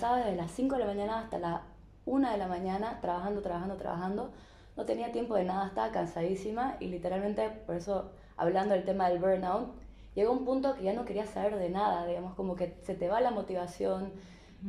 [0.00, 1.60] Estaba desde las 5 de la mañana hasta las
[2.06, 4.30] 1 de la mañana trabajando, trabajando, trabajando.
[4.76, 9.18] No tenía tiempo de nada, estaba cansadísima y literalmente, por eso hablando del tema del
[9.18, 9.74] burnout,
[10.14, 13.08] llegó un punto que ya no quería saber de nada, digamos, como que se te
[13.08, 14.12] va la motivación,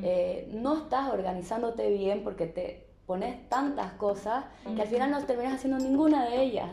[0.01, 5.53] eh, no estás organizándote bien porque te pones tantas cosas que al final no terminas
[5.53, 6.71] haciendo ninguna de ellas.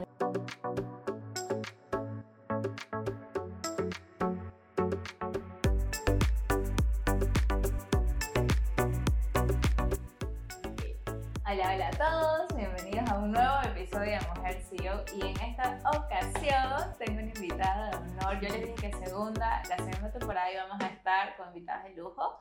[14.19, 18.41] De Mujer CEO y en esta ocasión tengo una invitada de honor.
[18.41, 22.41] Yo les dije que segunda, la segunda temporada íbamos a estar con invitadas de lujo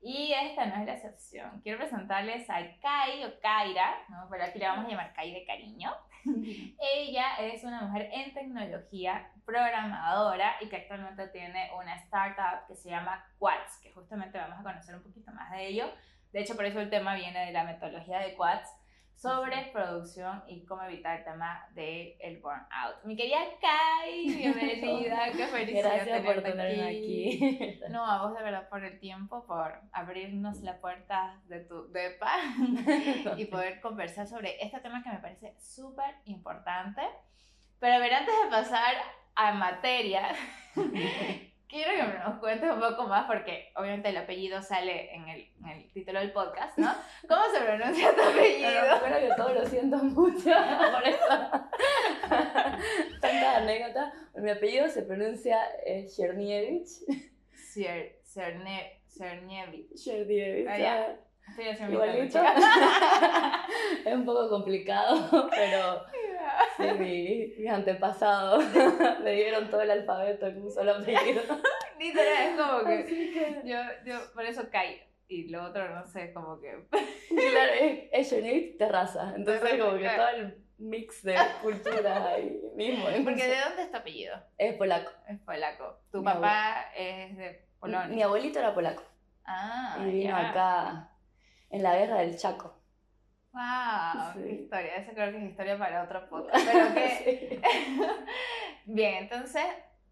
[0.00, 1.60] y esta no es la excepción.
[1.62, 4.26] Quiero presentarles a Kai o Kaira, ¿no?
[4.30, 5.92] pero aquí le vamos a llamar Kai de cariño.
[6.24, 12.90] Ella es una mujer en tecnología, programadora y que actualmente tiene una startup que se
[12.90, 15.92] llama Quads, que justamente vamos a conocer un poquito más de ello.
[16.32, 18.81] De hecho, por eso el tema viene de la metodología de Quads
[19.22, 23.04] sobre producción y cómo evitar el tema del el burnout.
[23.04, 27.78] Mi querida Kai, bienvenida, qué felicidad Gracias por tenerme aquí.
[27.88, 32.32] No, a vos de verdad por el tiempo, por abrirnos la puerta de tu depa
[33.36, 37.02] y poder conversar sobre este tema que me parece súper importante.
[37.78, 38.94] Pero a ver, antes de pasar
[39.36, 40.34] a materia,
[41.72, 45.68] quiero que nos cuentes un poco más, porque obviamente el apellido sale en el, en
[45.68, 46.94] el título del podcast, ¿no?
[47.28, 48.70] ¿Cómo se pronuncia tu apellido?
[48.70, 50.50] Pero bueno, que todo lo siento mucho
[50.92, 51.26] por eso.
[53.20, 54.12] Tanta anécdota.
[54.34, 56.88] Mi apellido se pronuncia eh, Chernievich.
[57.72, 59.00] Cernievich.
[59.94, 60.68] Chernievich.
[60.68, 61.16] Ah.
[61.46, 62.38] Haciendo Igualito.
[64.04, 66.04] es un poco complicado, pero
[66.76, 68.64] sí, mi- mis antepasados
[69.22, 71.42] me dieron todo el alfabeto en un solo apellido.
[71.98, 75.00] Literal, es como que que, yo, yo por eso caí.
[75.28, 76.86] Y lo otro, no sé, como que...
[76.90, 79.32] claro, es, es terraza.
[79.34, 80.22] Entonces, Terraza, como que claro.
[80.24, 83.04] todo el mix de culturas ahí mismo.
[83.24, 84.36] Porque ¿de dónde es tu apellido?
[84.58, 85.10] Es polaco.
[85.28, 86.00] Es polaco.
[86.10, 88.08] Tu Mi papá es de Polonia.
[88.14, 89.02] Mi abuelito era polaco
[89.46, 90.50] Ah, y vino ya.
[90.50, 91.11] acá
[91.72, 92.78] en la guerra del Chaco.
[93.52, 94.42] Wow, Sí.
[94.44, 94.96] qué historia.
[94.96, 96.64] Esa creo que es historia para otro podcast.
[96.72, 97.60] Pero que...
[98.86, 99.64] Bien, entonces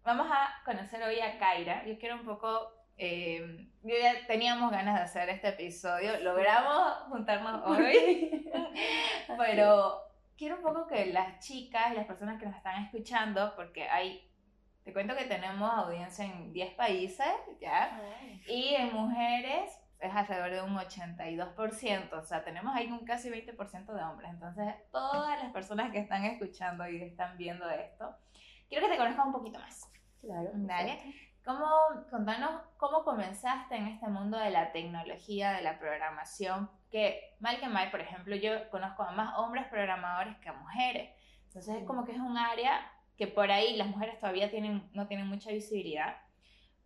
[0.03, 1.85] vamos a conocer hoy a Kaira.
[1.85, 2.71] Yo quiero un poco...
[2.97, 6.19] eh, yo ya teníamos ganas de hacer este episodio.
[6.19, 8.47] Logramos juntarnos hoy.
[9.37, 10.01] Pero
[10.37, 14.27] quiero un poco que las chicas y las personas que nos están escuchando, porque hay...
[14.83, 17.27] Te cuento que tenemos audiencia en 10 países,
[17.59, 18.01] ¿ya?
[18.47, 23.85] Y en mujeres es alrededor de un 82%, o sea, tenemos ahí un casi 20%
[23.93, 24.29] de hombres.
[24.31, 28.15] Entonces, todas las personas que están escuchando y están viendo esto,
[28.67, 29.91] quiero que te conozcan un poquito más.
[30.21, 30.49] Claro.
[30.53, 30.93] Dale.
[30.93, 31.31] exacto.
[31.43, 31.67] ¿Cómo,
[32.11, 36.69] contanos cómo comenzaste en este mundo de la tecnología, de la programación?
[36.91, 41.09] Que mal que mal, por ejemplo, yo conozco a más hombres programadores que a mujeres.
[41.47, 45.07] Entonces, es como que es un área que por ahí las mujeres todavía tienen, no
[45.07, 46.15] tienen mucha visibilidad,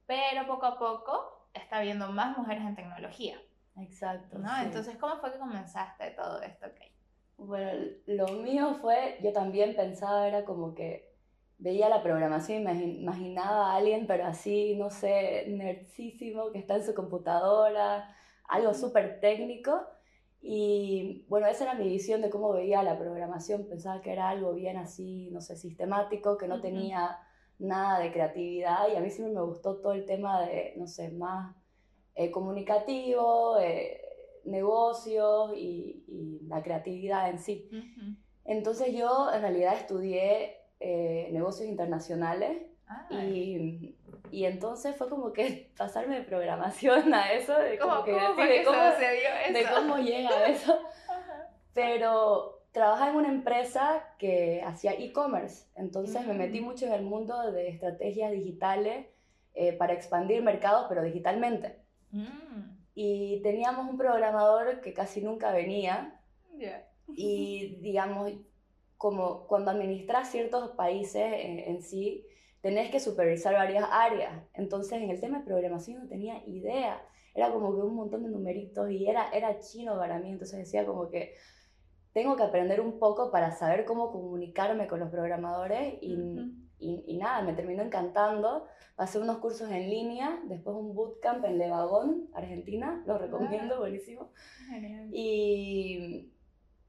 [0.06, 3.38] pero poco a poco está habiendo más mujeres en tecnología,
[3.78, 4.38] Exacto.
[4.38, 4.48] ¿no?
[4.48, 4.66] sí.
[4.66, 6.68] Entonces, ¿cómo fue que comenzaste todo esto?
[6.68, 6.92] Okay.
[7.38, 7.72] Bueno,
[8.06, 11.14] lo mío fue, yo también pensaba, era como que
[11.58, 16.94] veía la programación imaginaba a alguien, pero así, no sé, nerdísimo, que está en su
[16.94, 18.16] computadora,
[18.48, 19.82] algo súper técnico.
[20.42, 23.68] Y bueno, esa era mi visión de cómo veía la programación.
[23.68, 26.64] Pensaba que era algo bien así, no sé, sistemático, que no Ujú.
[26.64, 27.18] tenía
[27.60, 28.88] nada de creatividad.
[28.92, 31.56] Y a mí siempre me gustó todo el tema de, no sé, más
[32.16, 34.02] eh, comunicativo, eh,
[34.46, 37.70] negocios y, y la creatividad en sí.
[38.44, 43.96] Entonces yo en realidad estudié eh, negocios internacionales Ah, y,
[44.30, 48.36] y entonces fue como que pasarme de programación a eso, de ¿Cómo, como que cómo
[48.44, 49.70] de cómo, sucedió de eso?
[49.76, 50.80] cómo llega a eso.
[51.74, 57.52] Pero trabajaba en una empresa que hacía e-commerce, entonces me metí mucho en el mundo
[57.52, 59.08] de estrategias digitales
[59.54, 61.78] eh, para expandir mercados, pero digitalmente.
[62.12, 62.28] Mm,
[62.94, 66.20] Y teníamos un programador que casi nunca venía,
[66.58, 66.88] ya.
[67.08, 68.32] y digamos,
[68.98, 72.26] como cuando administras ciertos países en, en sí,
[72.62, 74.34] tenés que supervisar varias áreas.
[74.54, 77.02] Entonces, en el tema de programación no tenía idea.
[77.34, 80.30] Era como que un montón de numeritos y era, era chino para mí.
[80.32, 81.36] Entonces decía como que
[82.16, 86.16] tengo que aprender un poco para saber cómo comunicarme con los programadores y,
[86.80, 88.66] y, y nada, me terminó encantando.
[88.96, 93.80] Pasé unos cursos en línea, después un bootcamp en Levagón, Argentina, lo recomiendo, Ah.
[93.80, 94.32] buenísimo.
[94.70, 95.10] Genial.
[95.12, 96.32] Y,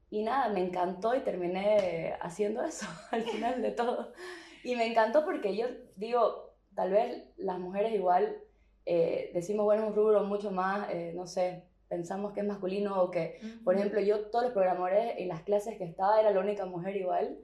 [0.09, 4.13] y nada, me encantó y terminé haciendo eso al final de todo.
[4.63, 5.65] Y me encantó porque yo
[5.97, 8.37] digo, tal vez las mujeres igual
[8.85, 13.01] eh, decimos, bueno, es un rubro mucho más, eh, no sé, pensamos que es masculino
[13.01, 16.39] o que, por ejemplo, yo todos los programadores en las clases que estaba era la
[16.39, 17.37] única mujer igual.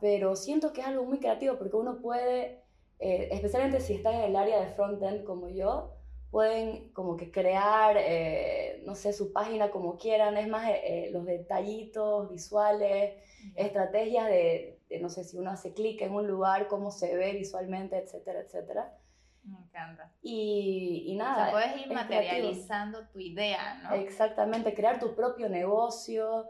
[0.00, 2.62] Pero siento que es algo muy creativo porque uno puede,
[2.98, 5.94] eh, especialmente si está en el área de frontend como yo,
[6.30, 11.24] pueden como que crear, eh, no sé, su página como quieran, es más eh, los
[11.24, 13.14] detallitos visuales,
[13.54, 17.96] estrategias de, no sé, si uno hace clic en un lugar, cómo se ve visualmente,
[17.96, 18.98] etcétera, etcétera.
[19.44, 20.10] Me encanta.
[20.22, 21.32] Y, y nada.
[21.32, 23.94] O sea, puedes ir materializando tu idea, ¿no?
[23.94, 26.48] Exactamente, crear tu propio negocio.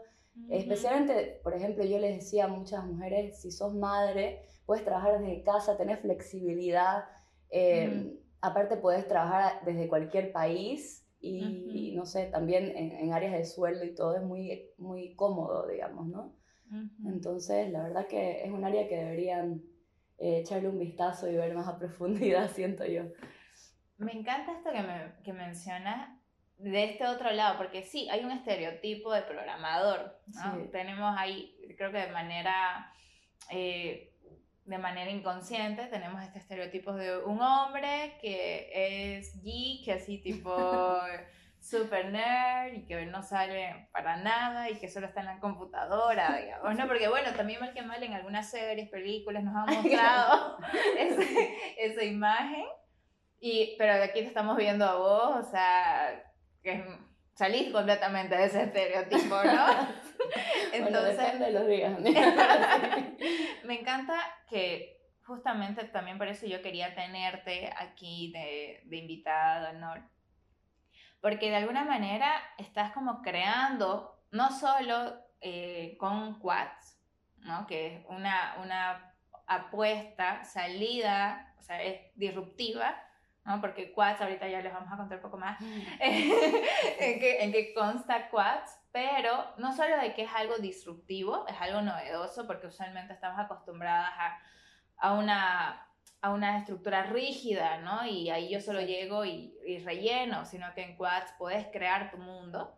[0.49, 5.43] Especialmente, por ejemplo, yo les decía a muchas mujeres, si sos madre, puedes trabajar desde
[5.43, 7.05] casa, tener flexibilidad.
[7.49, 13.45] Eh, aparte, puedes trabajar desde cualquier país y, no sé, también en, en, áreas de
[13.45, 16.35] sueldo y todo es muy, muy cómodo, digamos, ¿no?
[17.05, 19.63] Entonces, la verdad que es un área que deberían
[20.17, 23.03] eh, echarle un vistazo y ver más a profundidad, siento yo.
[23.97, 26.09] Me encanta esto que, me, que mencionas
[26.57, 30.69] de este otro lado, porque sí, hay un estereotipo de programador, ¿no?
[30.69, 32.93] Tenemos ahí, creo que de manera,
[33.51, 34.13] eh,
[34.63, 40.55] de manera inconsciente, tenemos este estereotipo de un hombre que es geek, así tipo
[41.65, 46.37] super nerd y que no sale para nada y que solo está en la computadora,
[46.41, 46.87] digamos, ¿no?
[46.87, 50.57] Porque bueno, también mal que mal en algunas series, películas nos han mostrado
[51.77, 52.65] esa imagen,
[53.39, 56.23] y, pero aquí te estamos viendo a vos, o sea,
[56.63, 56.83] que
[57.33, 59.67] salís completamente de ese estereotipo, ¿no?
[60.71, 61.99] Entonces, depende de los días.
[63.65, 64.15] me encanta
[64.49, 70.14] que justamente también por eso yo quería tenerte aquí de, de invitada honor
[71.25, 77.01] porque de alguna manera estás como creando, no solo eh, con Quads,
[77.39, 77.65] ¿no?
[77.65, 79.11] que es una, una
[79.47, 82.95] apuesta, salida, o sea, es disruptiva,
[83.43, 83.59] ¿no?
[83.59, 85.81] porque Quads, ahorita ya les vamos a contar un poco más mm.
[85.99, 91.59] en, qué, en qué consta Quads, pero no solo de que es algo disruptivo, es
[91.59, 94.39] algo novedoso, porque usualmente estamos acostumbradas a,
[94.97, 95.87] a una
[96.21, 98.05] a una estructura rígida, ¿no?
[98.05, 99.53] Y ahí yo solo llego y,
[99.83, 102.75] relleno, sino que en Quads puedes crear tu mundo.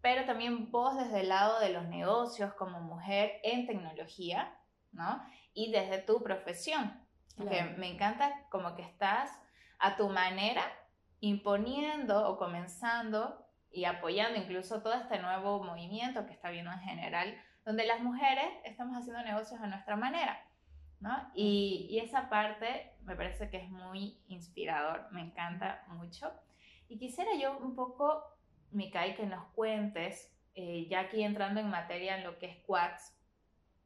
[0.00, 4.56] Pero también vos desde el lado de los negocios como mujer en tecnología,
[4.92, 5.22] ¿no?
[5.54, 7.04] Y desde tu profesión.
[7.36, 9.30] Que me encanta como que estás
[9.78, 10.62] a tu manera
[11.20, 17.36] imponiendo o comenzando y apoyando incluso todo este nuevo movimiento que está viendo en general,
[17.64, 20.47] donde las mujeres estamos haciendo negocios a nuestra manera.
[21.00, 21.30] ¿No?
[21.34, 26.30] Y, esa parte me parece que es muy inspirador, me encanta mucho.
[26.88, 28.22] Y quisiera yo un poco,
[28.72, 33.14] Mikai, que nos cuentes, eh, ya aquí entrando en materia en lo que es Quads,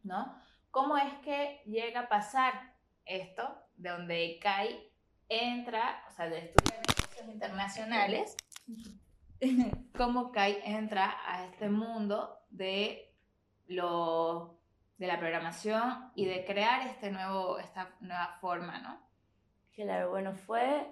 [0.03, 0.37] ¿no?
[0.71, 2.73] ¿Cómo es que llega a pasar
[3.05, 4.91] esto, de donde Kai
[5.29, 8.37] entra, o sea, de estudiar negocios internacionales,
[9.97, 13.13] cómo Kai entra a este mundo de
[13.67, 14.51] los
[14.99, 19.01] de la programación y de crear este nuevo, esta nueva forma, ¿no?
[19.75, 20.87] Claro, bueno, fue,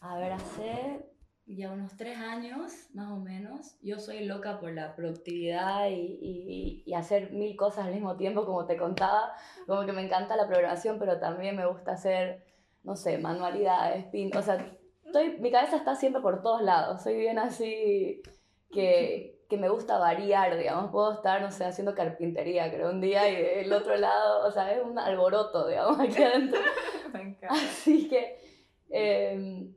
[0.00, 1.12] a ver, hace
[1.46, 3.76] ya unos tres años, más o menos.
[3.82, 8.66] Yo soy loca por la productividad y, y, hacer mil cosas al mismo tiempo, como
[8.66, 9.32] te contaba.
[9.66, 12.44] Como que me encanta la programación, pero también me gusta hacer,
[12.84, 14.34] no sé, manualidades, pin...
[14.36, 14.72] O sea,
[15.04, 17.02] estoy, mi cabeza está siempre por todos lados.
[17.02, 18.22] Soy bien así
[18.70, 23.28] que, que me gusta variar, digamos, puedo estar, no sé, haciendo carpintería, creo, un día
[23.28, 26.58] y el otro lado, o sea, es un alboroto, digamos, aquí adentro.
[27.50, 28.38] Así que,
[28.88, 29.74] em,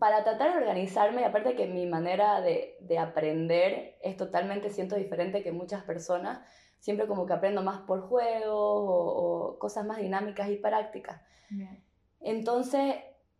[0.00, 4.96] para tratar de organizarme, y aparte que mi manera de, de, aprender es totalmente, siento,
[4.96, 6.40] diferente que muchas personas,
[6.80, 11.22] siempre como que aprendo más por juegos o, cosas más dinámicas y prácticas.
[12.20, 12.96] Entonces,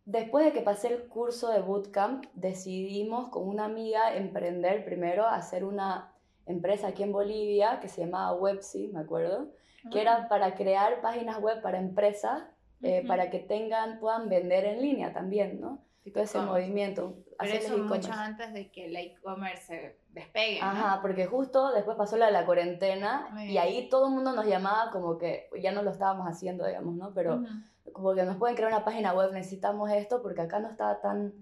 [0.09, 5.63] Después de que pasé el curso de bootcamp, decidimos con una amiga emprender primero, hacer
[5.63, 6.11] una
[6.47, 9.51] empresa aquí en Bolivia que se llamaba Websy, me acuerdo,
[9.91, 10.27] que era ah.
[10.27, 12.41] para crear páginas web para empresas,
[12.81, 15.85] eh, para que tengan, puedan vender en línea también, ¿no?
[16.11, 17.13] Todo ese movimiento.
[17.37, 20.59] Pero eso mucho antes de que el e-commerce despegue.
[20.59, 24.47] Ajá, porque justo después pasó la de la cuarentena y ahí todo el mundo nos
[24.47, 27.13] llamaba como que ya no lo estábamos haciendo, digamos, ¿no?
[27.13, 27.43] Pero
[27.93, 31.33] como que nos pueden crear una página web, necesitamos esto, porque acá no estaba tan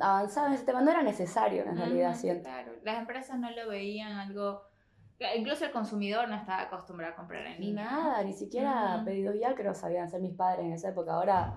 [0.00, 2.44] avanzado en ese tema, no era necesario en realidad, siento.
[2.44, 4.62] Claro, las empresas no lo veían algo,
[5.36, 7.84] incluso el consumidor no estaba acostumbrado a comprar en línea.
[7.84, 11.54] Nada, ni siquiera pedidos ya creo sabían hacer mis padres en esa época, ahora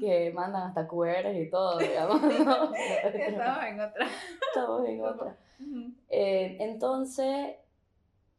[0.00, 2.22] que mandan hasta QR y todo, digamos.
[2.22, 4.06] Estamos en otra.
[4.48, 5.36] Estamos en otra.
[6.08, 7.56] Eh, entonces,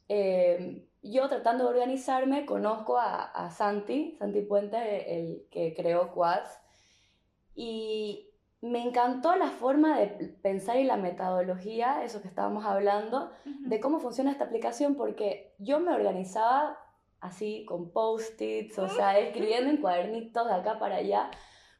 [0.07, 6.59] eh, yo tratando de organizarme, conozco a, a Santi, Santi Puente, el que creó Quads,
[7.55, 8.29] y
[8.61, 10.07] me encantó la forma de
[10.41, 15.79] pensar y la metodología, eso que estábamos hablando, de cómo funciona esta aplicación, porque yo
[15.79, 16.77] me organizaba
[17.21, 21.31] así con post-its, o sea, escribiendo en cuadernitos de acá para allá,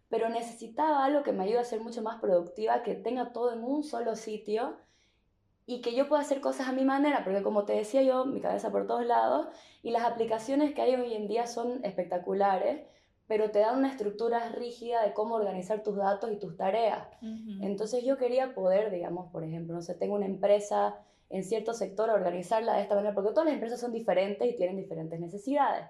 [0.10, 3.64] pero necesitaba algo que me ayude a ser mucho más productiva, que tenga todo en
[3.64, 4.78] un solo sitio
[5.70, 8.42] y que yo pueda hacer cosas a mi manera, porque como te decía yo, mi
[8.42, 9.50] cabeza por todos lados,
[9.84, 12.82] y las aplicaciones que hay hoy en día son espectaculares,
[13.28, 17.08] pero te dan una estructura rígida de cómo organizar tus datos y tus tareas.
[17.62, 20.98] Entonces yo quería poder, digamos, por ejemplo, no sé, tengo una empresa
[21.30, 24.76] en cierto sector, organizarla de esta manera, porque todas las empresas son diferentes y tienen
[24.76, 25.86] diferentes necesidades.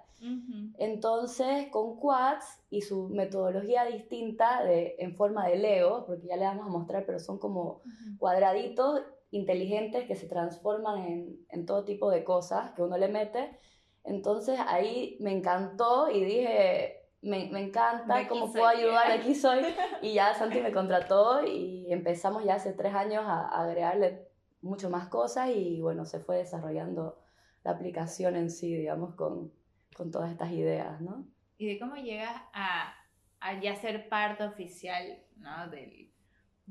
[0.77, 6.43] Entonces, con Quads y su metodología distinta de, en forma de Lego, porque ya le
[6.43, 7.79] vamos a mostrar, pero son como
[8.17, 13.57] cuadraditos inteligentes que se transforman en, en todo tipo de cosas que uno le mete.
[14.03, 19.61] Entonces ahí me encantó y dije, me, me encanta, cómo puedo ayudar, aquí soy.
[20.01, 24.27] Y ya Santi me contrató y empezamos ya hace tres años a, agregarle
[24.61, 27.19] mucho más cosas y bueno, se fue desarrollando
[27.63, 29.51] la aplicación en sí, digamos, con,
[29.95, 31.25] con todas estas ideas, ¿no?
[31.57, 32.93] ¿Y de cómo llegas a,
[33.41, 35.69] a ya ser parte oficial ¿no?
[35.69, 36.08] del,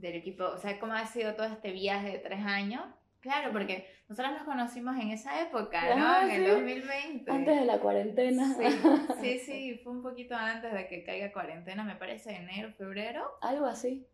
[0.00, 0.44] del equipo?
[0.44, 2.82] O sea, ¿cómo ha sido todo este viaje de tres años?
[3.20, 6.06] Claro, porque nosotros nos conocimos en esa época, ¿no?
[6.06, 7.30] Ah, en el 2020.
[7.30, 8.56] Antes de la cuarentena.
[9.20, 13.28] Sí, sí, fue un poquito antes de que caiga cuarentena, me parece, enero, febrero.
[13.40, 14.06] Algo así.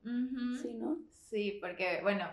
[0.62, 0.96] Sí, ¿no?
[1.10, 2.26] Sí, porque, bueno,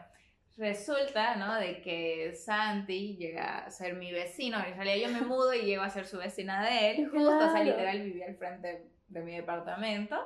[0.56, 1.56] resulta, ¿no?
[1.56, 4.58] De que Santi llega a ser mi vecino.
[4.66, 7.10] En realidad yo me mudo y llego a ser su vecina de él.
[7.10, 10.18] Justo, o sea, literal vivía al frente de mi departamento.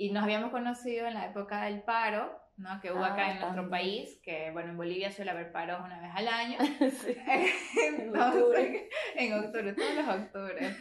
[0.00, 2.80] Y nos habíamos conocido en la época del paro ¿no?
[2.80, 6.00] que hubo acá ah, en nuestro país, que bueno, en Bolivia suele haber paros una
[6.00, 6.56] vez al año.
[7.98, 10.76] Entonces, en octubre, todos los octubres.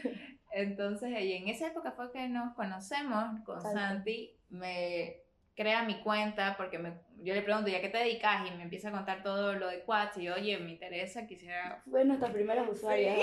[0.54, 5.18] Entonces, y en esa época fue que nos conocemos con Santi, me
[5.60, 8.48] crea mi cuenta porque me, yo le pregunto, ¿ya qué te dedicas?
[8.48, 11.82] Y me empieza a contar todo lo de Quats y oye, me interesa, quisiera...
[11.92, 13.14] Fue nuestra primera usuaria.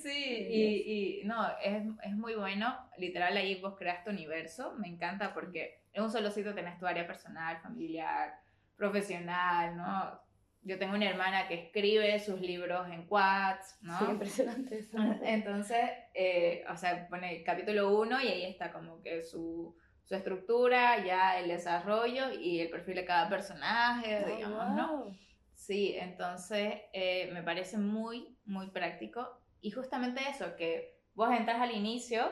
[0.00, 0.04] Sí,
[0.48, 5.34] y, y, no, es, es muy bueno, literal ahí vos creas tu universo, me encanta
[5.34, 8.38] porque en un solo sitio tenés tu área personal, familiar,
[8.76, 10.20] profesional, ¿no?
[10.62, 13.98] Yo tengo una hermana que escribe sus libros en Quats, ¿no?
[13.98, 14.98] Sí, impresionante eso.
[15.24, 19.76] Entonces, eh, o sea, pone capítulo 1 y ahí está como que su
[20.06, 25.16] su estructura, ya el desarrollo y el perfil de cada personaje, oh, digamos, ¿no?
[25.54, 29.40] Sí, entonces eh, me parece muy, muy práctico.
[29.60, 32.30] Y justamente eso, que vos entras al inicio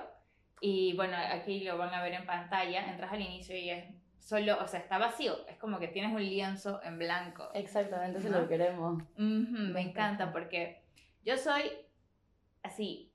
[0.61, 3.85] y bueno, aquí lo van a ver en pantalla, entras al inicio y es
[4.21, 7.51] solo, o sea, está vacío, es como que tienes un lienzo en blanco.
[7.55, 9.03] Exactamente, eso es lo que queremos.
[9.17, 10.83] me encanta porque
[11.25, 11.73] yo soy
[12.63, 13.13] así,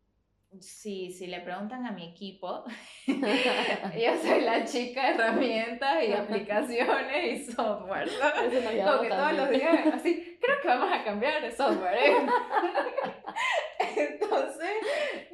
[0.60, 2.64] si, si le preguntan a mi equipo,
[3.08, 8.10] yo soy la chica de herramientas y aplicaciones y software.
[8.86, 11.98] Como que todos los días, así, creo que vamos a cambiar de software.
[11.98, 12.18] ¿eh?
[13.96, 14.72] Entonces,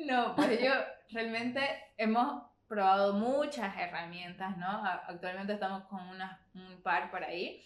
[0.05, 0.73] no, pues yo
[1.11, 1.61] realmente
[1.97, 4.83] hemos probado muchas herramientas, ¿no?
[5.07, 7.63] Actualmente estamos con unas, un par por ahí.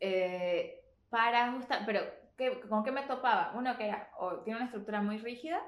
[0.00, 2.02] Eh, para ajustar, pero
[2.36, 3.52] ¿qué, ¿con qué me topaba?
[3.54, 5.60] Uno que era, o tiene una estructura muy rígida,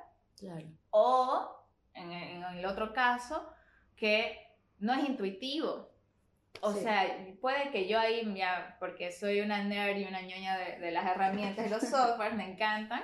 [0.90, 3.48] o, en, el otro caso,
[3.96, 4.38] que
[4.78, 5.90] no es intuitivo.
[6.62, 7.06] O sea,
[7.40, 11.66] puede que yo ahí, ya, porque soy una nerd y una ñoña de, las herramientas
[11.66, 13.02] y los softwares, me encantan,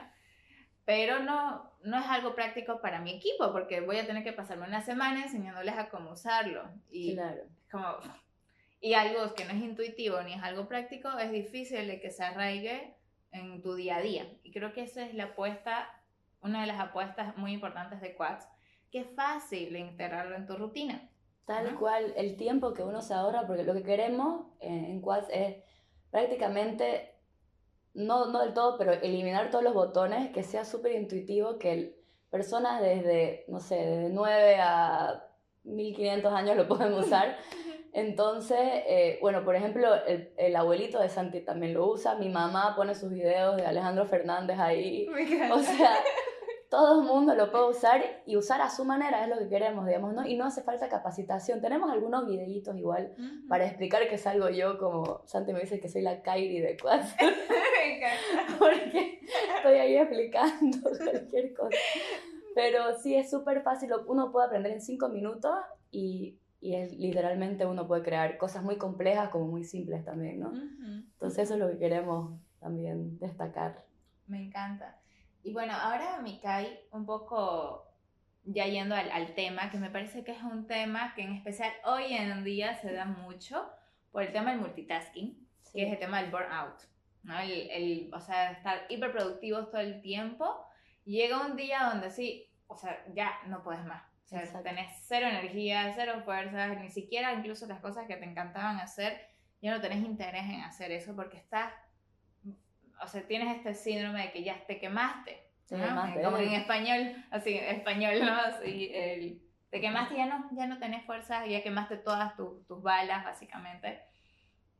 [0.84, 4.66] pero no, no es algo práctico para mi equipo, porque voy a tener que pasarme
[4.66, 6.68] una semana enseñándoles a cómo usarlo.
[6.90, 7.42] Y, claro.
[7.70, 7.98] como,
[8.80, 12.24] y algo que no es intuitivo ni es algo práctico, es difícil de que se
[12.24, 12.94] arraigue
[13.32, 14.26] en tu día a día.
[14.42, 15.88] Y creo que esa es la apuesta
[16.46, 18.46] una de las apuestas muy importantes de Quads,
[18.90, 21.10] que es fácil integrarlo en tu rutina.
[21.44, 25.56] Tal cual, el tiempo que uno se ahorra, porque lo que queremos en, Quads es
[26.10, 27.14] prácticamente,
[27.94, 31.96] no, no del todo, pero eliminar todos los botones, que sea súper intuitivo, que
[32.30, 35.24] personas desde, no sé, desde 9 a
[35.62, 37.36] 1500 años lo pueden usar.
[37.92, 42.74] Entonces, eh, bueno, por ejemplo, el, el, abuelito de Santi también lo usa, mi mamá
[42.76, 45.08] pone sus videos de Alejandro Fernández ahí.
[45.50, 45.92] O sea,
[46.76, 49.86] todo el mundo lo puede usar y usar a su manera es lo que queremos,
[49.86, 50.26] digamos, ¿no?
[50.26, 51.62] Y no hace falta capacitación.
[51.62, 53.14] Tenemos algunos videitos igual
[53.48, 57.14] para explicar que salgo yo, como Santi me dice que soy la Kairi de Quads.
[58.58, 59.20] Porque
[59.56, 61.78] estoy ahí explicando cualquier cosa.
[62.54, 65.54] Pero sí, es súper fácil, uno puede aprender en cinco minutos
[65.90, 70.52] y, y es, literalmente uno puede crear cosas muy complejas como muy simples también, ¿no?
[70.52, 73.86] Entonces eso es lo que queremos también destacar.
[74.26, 75.00] Me encanta.
[75.46, 77.86] Y bueno, ahora cae un poco
[78.42, 81.72] ya yendo al, al, tema, que me parece que es un tema que en especial
[81.84, 83.70] hoy en día se da mucho
[84.10, 86.80] por el tema del multitasking, que es el tema del burnout,
[87.22, 87.38] ¿no?
[87.38, 90.66] El, el, o sea, estar hiperproductivos todo el tiempo.
[91.04, 94.02] Llega un día donde sí, o sea, ya no puedes más.
[94.24, 98.80] O sea, tenés cero energía, cero fuerzas, ni siquiera incluso las cosas que te encantaban
[98.80, 99.28] hacer,
[99.62, 101.72] ya no tenés interés en hacer eso porque estás,
[103.02, 108.20] o sea, tienes este síndrome de que ya te quemaste como en español, así, español,
[108.20, 108.32] ¿no?
[108.32, 113.24] Así, el, te quemaste, ya no, ya no tenés fuerza, ya quemaste todas tus balas,
[113.24, 114.00] básicamente.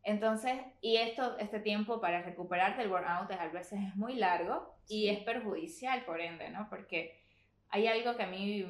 [0.04, 5.08] Entonces, y esto, este tiempo para recuperarte del burnout a veces es muy largo y
[5.08, 6.68] es perjudicial, por ende, ¿no?
[6.70, 7.20] Porque
[7.70, 8.64] hay algo que a mí,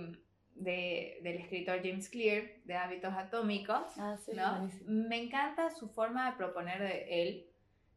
[0.55, 4.71] de, del escritor James Clear, de Hábitos Atómicos, ah, sí, ¿no?
[4.87, 7.47] Me encanta su forma de proponer de él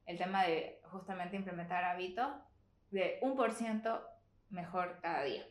[0.06, 2.28] el tema de justamente implementar hábitos
[2.92, 4.02] de un por ciento
[4.50, 5.46] mejor cada día.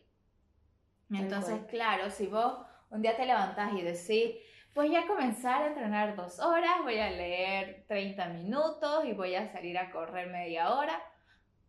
[1.11, 2.59] Entonces, claro, si vos
[2.91, 4.37] un día te levantás y decís,
[4.75, 9.51] voy a comenzar a entrenar dos horas, voy a leer 30 minutos y voy a
[9.51, 11.03] salir a correr media hora,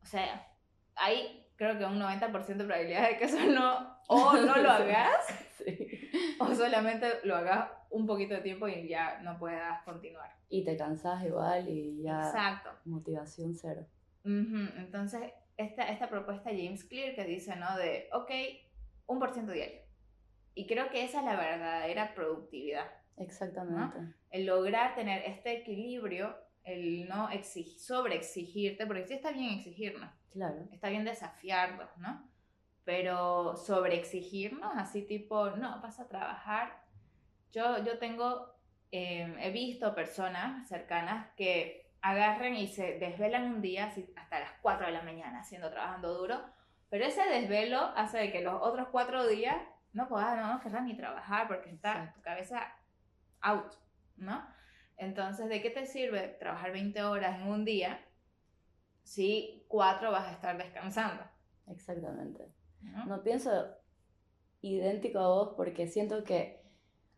[0.01, 0.47] o sea,
[0.95, 5.27] hay creo que un 90% de probabilidad de que eso no, o no lo hagas,
[6.39, 10.31] o solamente lo hagas un poquito de tiempo y ya no puedas continuar.
[10.49, 12.27] Y te cansas igual y ya...
[12.27, 12.69] Exacto.
[12.85, 13.85] Motivación cero.
[14.23, 17.77] Entonces, esta, esta propuesta James Clear que dice, ¿no?
[17.77, 18.31] De, ok,
[19.07, 19.81] un por ciento diario.
[20.55, 22.85] Y creo que esa es la verdadera productividad.
[23.17, 23.97] Exactamente.
[24.29, 30.09] El lograr tener este equilibrio, el no exigir, sobre exigirte, porque sí está bien exigirnos.
[30.31, 30.67] Claro.
[30.71, 32.29] Está bien desafiarnos, ¿no?
[32.83, 36.81] Pero sobre exigirnos, así tipo, no, vas a trabajar.
[37.51, 38.55] Yo, yo tengo,
[38.91, 44.87] eh, he visto personas cercanas que agarren y se desvelan un día hasta las 4
[44.87, 46.39] de la mañana haciendo, trabajando duro,
[46.89, 49.57] pero ese desvelo hace de que los otros cuatro días
[49.93, 52.73] no puedas, no querrás ni trabajar porque está tu cabeza
[53.41, 53.73] out,
[54.17, 54.47] ¿no?
[54.97, 58.05] Entonces, ¿de qué te sirve trabajar 20 horas en un día
[59.03, 61.23] si cuatro vas a estar descansando?
[61.67, 62.51] Exactamente.
[63.05, 63.75] no pienso
[64.61, 66.58] idéntico a vos porque siento que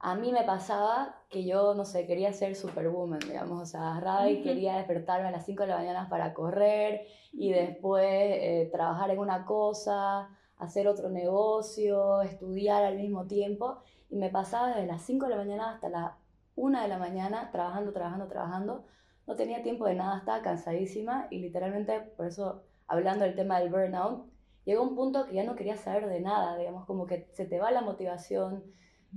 [0.03, 4.29] a mí me pasaba que yo, no sé, quería ser superwoman, digamos, o sea, agarraba
[4.29, 9.11] y quería despertarme a las 5 de la mañana para correr y después eh, trabajar
[9.11, 13.77] en una cosa, hacer otro negocio, estudiar al mismo tiempo.
[14.09, 16.13] Y me pasaba desde las 5 de la mañana hasta las
[16.55, 18.85] 1 de la mañana trabajando, trabajando, trabajando.
[19.27, 23.69] No tenía tiempo de nada, estaba cansadísima y literalmente, por eso, hablando del tema del
[23.69, 24.25] burnout,
[24.65, 27.59] llegó un punto que ya no quería saber de nada, digamos, como que se te
[27.59, 28.63] va la motivación,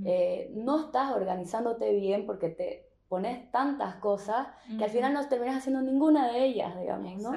[0.05, 5.59] eh, no estás organizándote bien porque te pones tantas cosas que al final no terminas
[5.59, 7.33] haciendo ninguna de ellas, digamos, ¿no?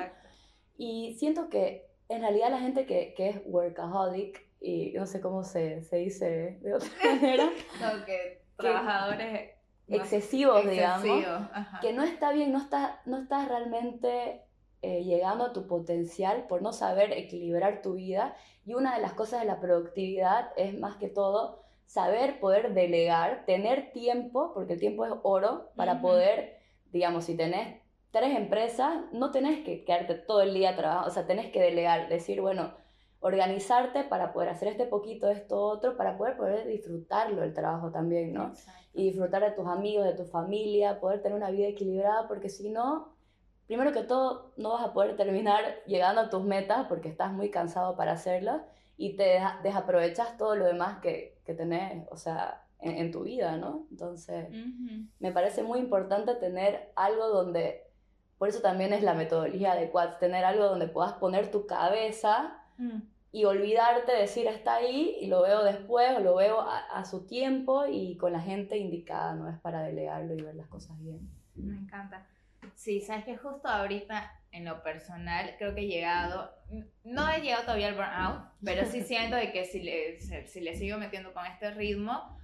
[0.78, 5.44] Y siento que en realidad la gente que, que es workaholic, y no sé cómo
[5.44, 9.52] se, se dice de otra manera, no, que trabajadores
[9.88, 11.26] excesivos, digamos,
[11.82, 14.44] que no está bien, no estás no está realmente
[14.82, 18.36] eh, llegando a tu potencial por no saber equilibrar tu vida.
[18.66, 23.46] Y una de las cosas de la productividad es más que todo saber poder delegar,
[23.46, 26.60] tener tiempo, porque el tiempo es oro, para poder,
[26.92, 31.26] digamos, si tenés tres empresas, no tenés que quedarte todo el día trabajando, o sea,
[31.26, 32.74] tenés que delegar, decir, bueno,
[33.20, 38.34] organizarte para poder hacer este poquito, esto, otro, para poder poder disfrutarlo el trabajo también,
[38.34, 38.52] ¿no?
[38.94, 42.70] Y disfrutar de tus amigos, de tu familia, poder tener una vida equilibrada, porque si
[42.70, 43.16] no,
[43.66, 47.50] primero que todo, no vas a poder terminar llegando a tus metas porque estás muy
[47.50, 48.62] cansado para hacerlas
[48.98, 53.86] y te desaprovechas todo lo demás que, que tenés, o sea, en, tu vida, ¿no?
[53.92, 54.48] Entonces,
[55.20, 57.84] me parece muy importante tener algo donde,
[58.38, 62.60] por eso también es la metodología de Quads, tener algo donde puedas poner tu cabeza
[62.78, 63.00] mm.
[63.32, 67.26] y olvidarte, decir, está ahí y lo veo después o lo veo a, a su
[67.26, 71.30] tiempo y con la gente indicada, no es para delegarlo y ver las cosas bien.
[71.56, 72.26] Me encanta.
[72.76, 76.52] Sí, sabes que justo ahorita en lo personal, creo que he llegado,
[77.04, 80.76] no he llegado todavía al burnout, pero sí siento de que si le, si le
[80.76, 82.38] sigo metiendo con este ritmo,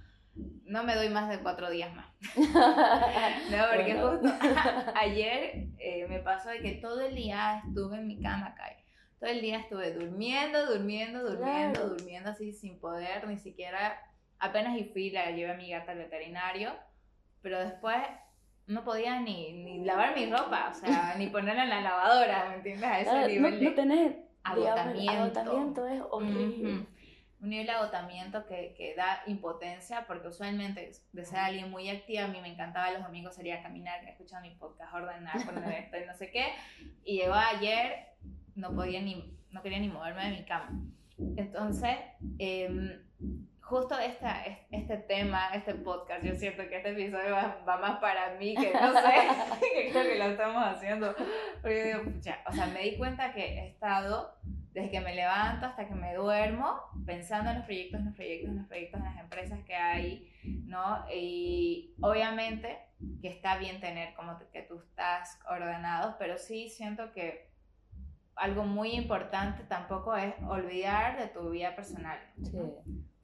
[0.64, 2.06] no me doy más de cuatro días más.
[2.36, 4.28] no, porque justo
[4.96, 8.76] ayer eh, me pasó de que todo el día estuve en mi cama, Kai.
[9.20, 13.98] Todo el día estuve durmiendo, durmiendo, durmiendo, durmiendo así sin poder, ni siquiera,
[14.38, 16.72] apenas y fui, la llevé a mi gata al veterinario,
[17.40, 17.96] pero después
[18.66, 22.54] no podía ni, ni lavar mi ropa, o sea, ni ponerla en la lavadora, ¿me
[22.56, 22.84] entiendes?
[22.84, 25.12] A ese nivel no, no tenés, agotamiento.
[25.12, 26.86] agotamiento es horrible.
[27.40, 32.24] Un nivel de agotamiento que, que, da impotencia, porque usualmente de ser alguien muy activa,
[32.24, 35.98] a mí me encantaba los domingos salir a caminar, escuchar mi podcast, ordenar, poner esto
[35.98, 36.46] y no sé qué,
[37.04, 38.06] y llegó ayer,
[38.54, 40.70] no podía ni, no quería ni moverme de mi cama.
[41.36, 41.96] Entonces,
[42.38, 43.02] eh,
[43.64, 48.54] justo esta, este tema, este podcast, yo siento que este episodio va, más para mí
[48.54, 49.14] que no sé,
[49.74, 51.14] que creo que lo estamos haciendo.
[51.62, 54.36] Pero yo digo, ya, o sea, me di cuenta que he estado
[54.72, 58.50] desde que me levanto hasta que me duermo, pensando en los proyectos, en los proyectos,
[58.50, 60.32] en los proyectos, en las empresas que hay,
[60.66, 61.06] ¿no?
[61.14, 62.80] Y obviamente
[63.22, 67.50] que está bien tener como que tus tasks ordenados, pero sí siento que
[68.36, 72.18] algo muy importante tampoco es olvidar de tu vida personal.
[72.42, 72.58] Sí.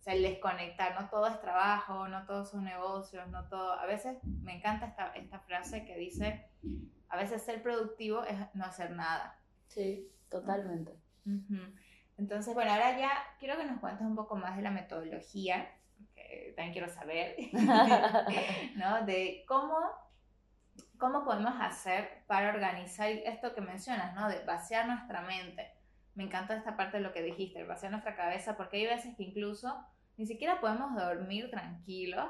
[0.01, 3.73] O sea, el desconectar, no todo es trabajo, no todo son negocios, no todo...
[3.75, 6.49] A veces me encanta esta, esta frase que dice,
[7.11, 9.39] a veces ser productivo es no hacer nada.
[9.67, 10.97] Sí, totalmente.
[12.17, 15.71] Entonces, bueno, ahora ya quiero que nos cuentes un poco más de la metodología,
[16.15, 17.37] que también quiero saber,
[18.77, 19.05] ¿no?
[19.05, 19.79] De cómo,
[20.97, 24.31] cómo podemos hacer para organizar esto que mencionas, ¿no?
[24.31, 25.80] De vaciar nuestra mente.
[26.15, 29.23] Me encanta esta parte de lo que dijiste, vaciar nuestra cabeza, porque hay veces que
[29.23, 29.85] incluso
[30.17, 32.29] ni siquiera podemos dormir tranquilos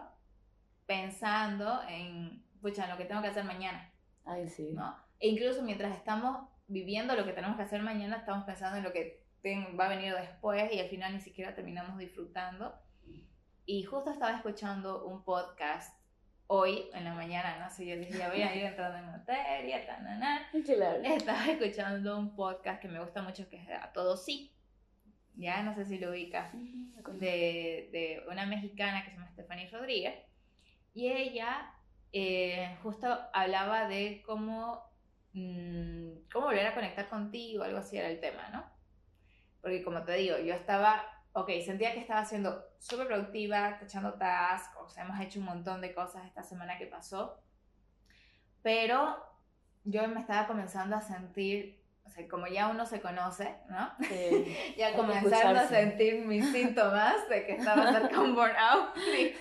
[0.86, 3.92] pensando en, pucha, en lo que tengo que hacer mañana.
[4.24, 4.70] Ay, sí.
[4.72, 4.96] ¿no?
[5.18, 8.92] E incluso mientras estamos viviendo lo que tenemos que hacer mañana, estamos pensando en lo
[8.92, 9.24] que
[9.78, 12.74] va a venir después y al final ni siquiera terminamos disfrutando.
[13.66, 15.99] Y justo estaba escuchando un podcast
[16.52, 20.48] hoy en la mañana, no sé, yo dije, voy a ir entrando en materia, tanana.
[20.64, 21.00] Claro.
[21.02, 24.52] Estaba escuchando un podcast que me gusta mucho que es A Todo Sí.
[25.36, 30.14] Ya no sé si lo ubicas, de, de una mexicana que se llama Stephanie Rodríguez.
[30.92, 31.72] Y ella
[32.12, 34.90] eh, justo hablaba de cómo
[35.32, 38.64] Mm, cómo volver a conectar contigo, algo así era el tema, ¿no?
[39.60, 44.76] Porque como te digo, yo estaba, ok, sentía que estaba siendo súper productiva, echando tasks,
[44.78, 47.40] o sea, hemos hecho un montón de cosas esta semana que pasó,
[48.62, 49.16] pero
[49.84, 53.92] yo me estaba comenzando a sentir, o sea, como ya uno se conoce, ¿no?
[54.00, 58.94] Sí, ya comenzando a sentir mis síntomas de que estaba cerca un burnout.
[58.96, 59.34] Sí,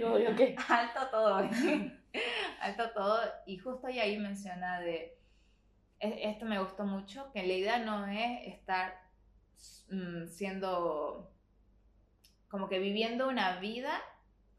[0.00, 0.16] yo,
[0.68, 1.48] Alto todo,
[2.60, 5.18] alto todo, y justo ahí menciona de
[6.00, 9.00] esto me gustó mucho, que la idea no es estar
[9.90, 11.33] mm, siendo
[12.54, 14.00] como que viviendo una vida,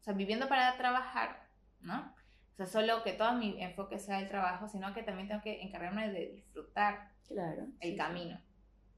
[0.00, 1.48] o sea, viviendo para trabajar,
[1.80, 2.14] ¿no?
[2.52, 5.62] O sea, solo que todo mi enfoque sea el trabajo, sino que también tengo que
[5.62, 8.38] encargarme de disfrutar claro, el camino.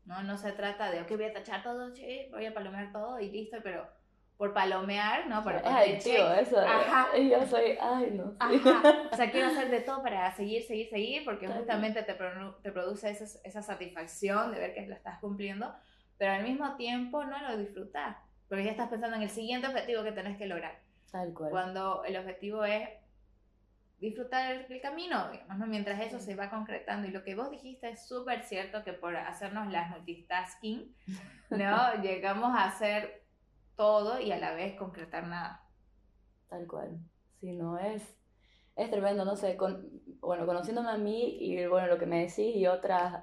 [0.05, 0.25] ¿no?
[0.25, 1.93] No se trata de, ok, voy a tachar todo,
[2.33, 3.89] voy a palomear todo y listo, pero
[4.37, 5.45] por palomear, ¿no?
[5.45, 6.59] Por, es adictivo eso.
[6.59, 7.17] Ajá.
[7.17, 8.35] Yo soy, ay, no.
[8.41, 9.09] Ajá.
[9.13, 13.11] O sea, quiero hacer de todo para seguir, seguir, seguir, porque justamente te, te produce
[13.11, 15.73] esa, esa, satisfacción de ver que lo estás cumpliendo,
[16.17, 18.17] pero al mismo tiempo no lo disfrutas,
[18.49, 20.81] porque ya estás pensando en el siguiente objetivo que tenés que lograr.
[21.11, 21.51] Tal cual.
[21.51, 22.89] Cuando el objetivo es
[23.99, 25.67] disfrutar el, camino, digamos, ¿no?
[25.67, 27.09] mientras eso se va concretando.
[27.09, 30.95] Y lo que vos dijiste es súper cierto que por hacernos las multitasking,
[31.51, 31.95] ¿no?
[32.03, 33.25] Llegamos a hacer
[33.77, 35.65] todo y a la vez concretar nada.
[36.49, 36.99] Tal cual.
[37.41, 38.03] Si no es,
[38.77, 39.89] es tremendo, no sé, con,
[40.21, 43.23] bueno, conociéndome a mí y bueno, lo que me decís y otras,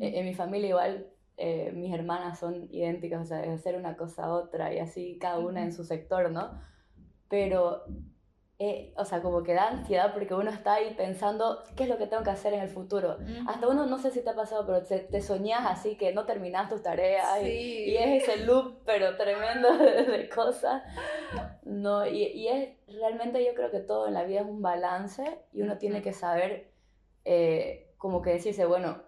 [0.00, 3.96] eh, en mi familia igual, eh, mis hermanas son idénticas, o sea, de hacer una
[3.96, 6.58] cosa a otra y así cada una en su sector, ¿no?
[7.28, 7.84] Pero
[8.58, 11.98] eh, o sea, como que da ansiedad porque uno está ahí pensando qué es lo
[11.98, 13.18] que tengo que hacer en el futuro.
[13.46, 16.24] Hasta uno, no sé si te ha pasado, pero te, te soñás así que no
[16.24, 20.82] terminas tus tareas y, es ese loop, pero tremendo de, cosas.
[21.64, 25.38] No, y, y, es realmente yo creo que todo en la vida es un balance
[25.52, 26.70] y uno tiene que saber
[27.26, 29.02] eh, como que decirse, bueno,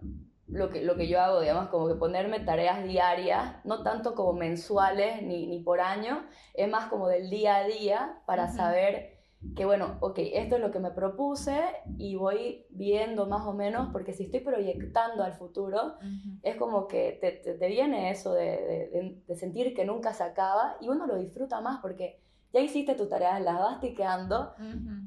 [0.49, 4.33] lo que, lo que yo hago, digamos, como que ponerme tareas diarias, no tanto como
[4.33, 9.19] mensuales ni, ni por año, es más como del día a día para saber
[9.55, 11.61] que bueno, ok, esto es lo que me propuse
[11.97, 15.95] y voy viendo más o menos, porque si estoy proyectando al futuro,
[16.43, 20.89] es como que te, te, viene eso de, de, sentir que nunca se acaba y
[20.89, 22.19] uno lo disfruta más porque
[22.53, 24.55] ya hiciste tu tarea, las vas tiqueando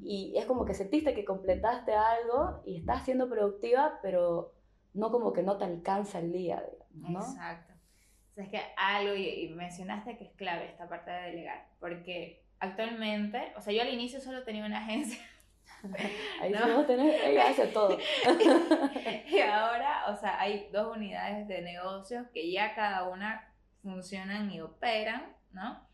[0.01, 4.53] y es como que sentiste que completaste algo y estás siendo productiva, pero
[4.93, 7.19] no como que no te alcanza el día, ¿no?
[7.19, 7.73] Exacto.
[8.31, 12.45] O sea, es que algo, y mencionaste que es clave esta parte de delegar, porque
[12.59, 15.19] actualmente, o sea, yo al inicio solo tenía una agencia.
[16.41, 16.85] Ahí ¿no?
[16.85, 17.97] tener, ella hace todo.
[19.27, 23.51] y ahora, o sea, hay dos unidades de negocios que ya cada una
[23.81, 25.87] funcionan y operan, ¿no?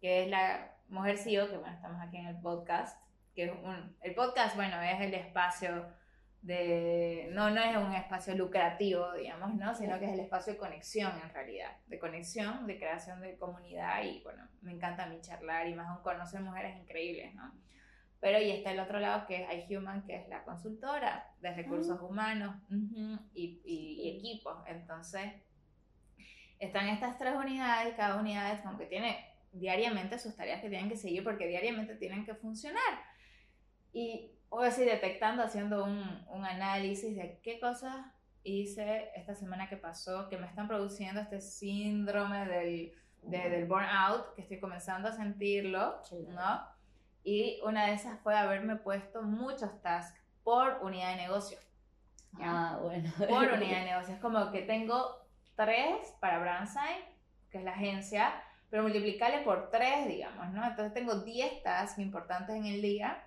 [0.00, 2.98] Que es la Mujer CEO, que bueno, estamos aquí en el podcast,
[3.34, 5.86] que es un, el podcast, bueno, es el espacio
[6.46, 9.74] de, no, no es un espacio lucrativo, digamos, ¿no?
[9.74, 14.04] Sino que es el espacio de conexión en realidad, de conexión, de creación de comunidad
[14.04, 17.52] y bueno, me encanta a mí charlar y más aún conocer mujeres increíbles, ¿no?
[18.20, 22.00] Pero y está el otro lado que es iHuman, que es la consultora de recursos
[22.00, 22.54] humanos
[23.34, 24.56] y, y, equipos.
[24.68, 25.32] Entonces,
[26.60, 29.18] están estas tres unidades, cada unidad es como que tiene
[29.50, 33.02] diariamente sus tareas que tienen que seguir porque diariamente tienen que funcionar.
[33.92, 37.94] Y o así detectando, haciendo un, un análisis de qué cosas
[38.42, 44.42] hice esta semana que pasó que me están produciendo este síndrome del, del burnout, que
[44.42, 46.76] estoy comenzando a sentirlo, ¿no?
[47.24, 51.58] Y una de esas fue haberme puesto muchos tasks por unidad de negocio.
[52.40, 53.12] Ah, bueno.
[53.18, 54.14] Por unidad de negocio.
[54.14, 57.02] Es como que tengo tres para Brandsign,
[57.50, 58.32] que es la agencia,
[58.70, 60.64] pero multiplicarle por tres, digamos, ¿no?
[60.64, 63.24] Entonces tengo 10 tasks importantes en el día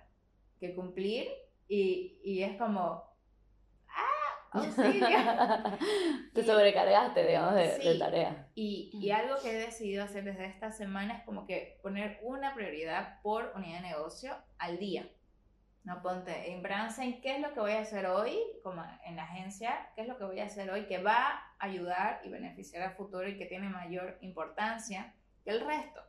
[0.60, 1.26] que cumplir
[1.66, 2.80] y, y es como,
[3.88, 4.50] ¡ah!
[4.52, 5.08] ¡Auxilio!
[6.34, 8.48] Te sobrecargaste, digamos, de, de tarea.
[8.54, 12.54] Y, y, algo que he decidido hacer desde esta semana es como que poner una
[12.54, 15.08] prioridad por unidad de negocio al día.
[15.82, 18.38] No ponte en Bransen, ¿qué es lo que voy a hacer hoy?
[18.62, 21.54] Como en la agencia, ¿qué es lo que voy a hacer hoy que va a
[21.58, 26.02] ayudar y beneficiar al futuro y que tiene mayor importancia que el resto?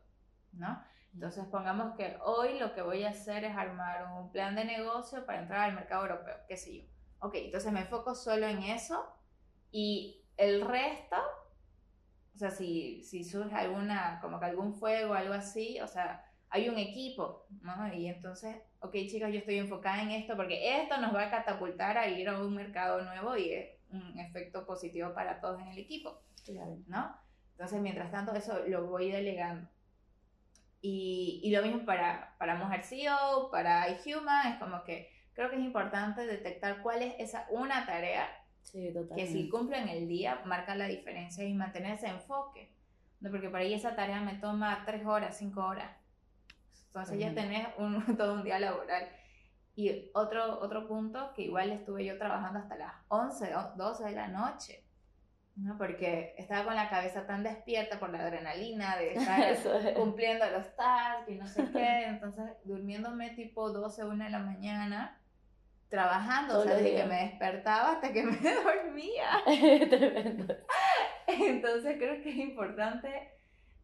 [0.51, 0.83] ¿No?
[1.13, 5.25] Entonces pongamos que hoy lo que voy a hacer es armar un plan de negocio
[5.25, 6.83] para entrar al mercado europeo, qué sé yo.
[7.19, 9.05] Ok, entonces me enfoco solo en eso
[9.71, 11.17] y el resto,
[12.33, 16.67] o sea, si, si surge alguna, como que algún fuego algo así, o sea, hay
[16.69, 17.93] un equipo, ¿no?
[17.93, 21.97] Y entonces, ok chicas, yo estoy enfocada en esto porque esto nos va a catapultar
[21.97, 25.77] a ir a un mercado nuevo y es un efecto positivo para todos en el
[25.77, 26.21] equipo,
[26.87, 27.15] ¿no?
[27.51, 29.69] Entonces, mientras tanto, eso lo voy delegando.
[30.81, 35.57] Y, y, lo mismo para, para Mujer CEO, para iHuman, es como que creo que
[35.57, 38.27] es importante detectar cuál es esa una tarea
[39.15, 42.73] que si cumple en el día marca la diferencia y mantener ese enfoque.
[43.19, 43.29] ¿no?
[43.29, 45.91] Porque por ahí esa tarea me toma tres horas, cinco horas.
[46.87, 49.09] Entonces ya tenés un, todo un día laboral.
[49.75, 54.27] Y otro, otro punto que igual estuve yo trabajando hasta las 11, 12 de la
[54.27, 54.85] noche.
[55.61, 55.77] ¿No?
[55.77, 61.29] Porque estaba con la cabeza tan despierta por la adrenalina de estar cumpliendo los tasks
[61.29, 62.05] y no sé qué.
[62.05, 65.21] Entonces, durmiéndome tipo 12, 1 de la mañana,
[65.89, 69.29] trabajando, o sea, desde que me despertaba hasta que me dormía.
[69.89, 70.55] Tremendo.
[71.27, 73.31] Entonces, creo que es importante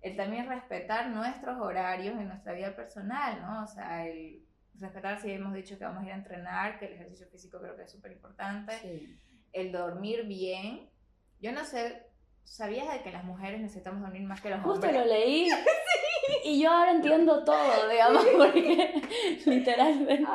[0.01, 3.63] el también respetar nuestros horarios en nuestra vida personal, ¿no?
[3.63, 4.43] O sea, el
[4.79, 7.75] respetar si hemos dicho que vamos a ir a entrenar, que el ejercicio físico creo
[7.75, 8.73] que es súper importante.
[8.79, 9.19] Sí.
[9.51, 10.89] El dormir bien
[11.39, 12.07] yo no sé,
[12.43, 14.91] ¿sabías de que las mujeres necesitamos dormir más que los hombres?
[14.91, 15.49] Justo lo leí.
[16.43, 19.01] Y yo ahora entiendo todo, digamos, porque
[19.45, 20.25] literalmente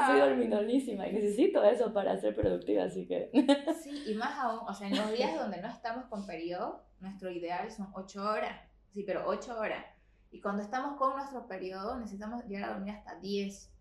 [0.00, 3.30] estoy dormidolísima y necesito eso para ser productiva, así que...
[3.82, 7.30] Sí, y más aún, o sea, en los días donde no estamos con periodo, nuestro
[7.30, 8.60] ideal son 8 horas,
[8.92, 9.84] sí, pero 8 horas.
[10.30, 13.71] Y cuando estamos con nuestro periodo, necesitamos llegar a dormir hasta 10.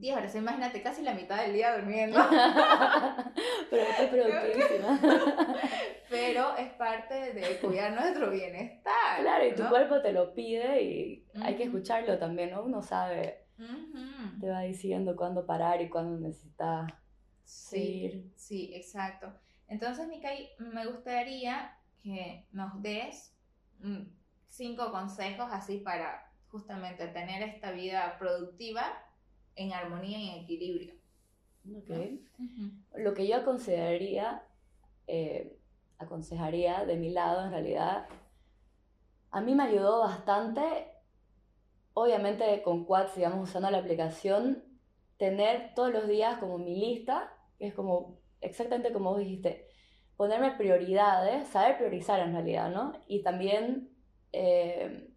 [0.00, 2.18] 10 horas, imagínate, casi la mitad del día durmiendo.
[3.70, 4.98] Pero estoy productísima.
[6.08, 9.20] Pero es parte de cuidar nuestro bienestar.
[9.20, 12.64] Claro, y tu cuerpo te lo pide y hay que escucharlo también, ¿no?
[12.64, 13.44] Uno sabe,
[14.40, 16.90] te va diciendo cuándo parar y cuándo necesitas
[17.44, 19.30] sí, Sí, exacto.
[19.68, 23.36] Entonces, Mikai, me gustaría que nos des
[23.80, 24.04] mm,
[24.48, 28.82] cinco consejos así para justamente tener esta vida productiva
[29.56, 30.94] en armonía y en equilibrio.
[31.82, 32.24] Okay.
[32.96, 34.42] Lo que yo aconsejaría,
[35.06, 35.58] eh,
[35.98, 38.06] aconsejaría de mi lado en realidad,
[39.30, 40.62] a mí me ayudó bastante,
[41.92, 44.64] obviamente con Quad, sigamos usando la aplicación,
[45.18, 49.68] tener todos los días como mi lista, que es como exactamente como vos dijiste,
[50.16, 52.92] ponerme prioridades, saber priorizar en realidad, ¿no?
[53.06, 53.90] Y también
[54.32, 55.09] eh,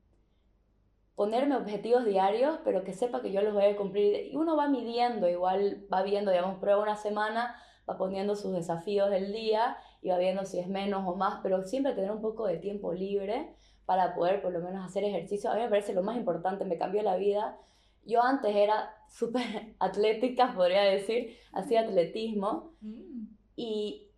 [1.15, 4.32] ponerme objetivos diarios, pero que sepa que yo los voy a cumplir.
[4.32, 7.56] Y uno va midiendo, igual va viendo, digamos, prueba una semana,
[7.89, 11.63] va poniendo sus desafíos del día y va viendo si es menos o más, pero
[11.63, 15.52] siempre tener un poco de tiempo libre para poder por lo menos hacer ejercicio.
[15.52, 17.58] A mí me parece lo más importante, me cambió la vida.
[18.06, 23.26] Yo antes era súper atlética, podría decir, hacía atletismo mm.
[23.56, 24.10] y,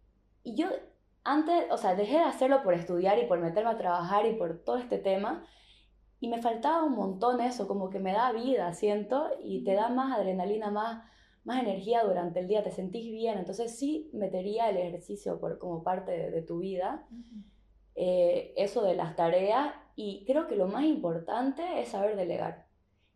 [0.43, 0.67] y yo
[1.23, 4.63] antes, o sea, dejé de hacerlo por estudiar y por meterme a trabajar y por
[4.63, 5.43] todo este tema,
[6.19, 9.89] y me faltaba un montón eso, como que me da vida, siento, y te da
[9.89, 11.03] más adrenalina, más,
[11.43, 13.37] más energía durante el día, te sentís bien.
[13.37, 17.05] Entonces sí metería el ejercicio por, como parte de, tu vida,
[17.95, 22.65] eh, eso de las tareas, y creo que lo más importante es saber delegar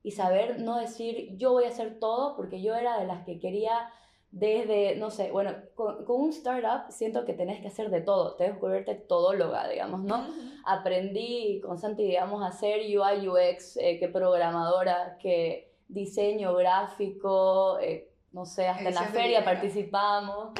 [0.01, 3.39] y saber no decir yo voy a hacer todo, porque yo era de las que
[3.39, 3.89] quería
[4.31, 8.51] desde, no sé, bueno, con, un startup siento que tenés que hacer de todo, que
[8.51, 10.27] volverte todóloga, digamos, ¿no?
[10.65, 18.11] Aprendí con Santi, digamos, a hacer UI, UX, eh, que programadora, que diseño gráfico, eh,
[18.31, 20.53] no sé, hasta en la feria participamos.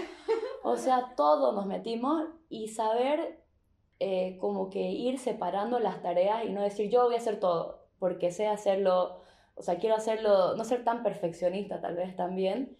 [0.64, 3.40] O sea, todo nos metimos y saber
[4.00, 7.86] eh, como que ir separando las tareas y no decir yo voy a hacer todo,
[8.00, 9.22] porque sé hacerlo,
[9.56, 12.78] o sea, quiero hacerlo, no ser tan perfeccionista tal vez también.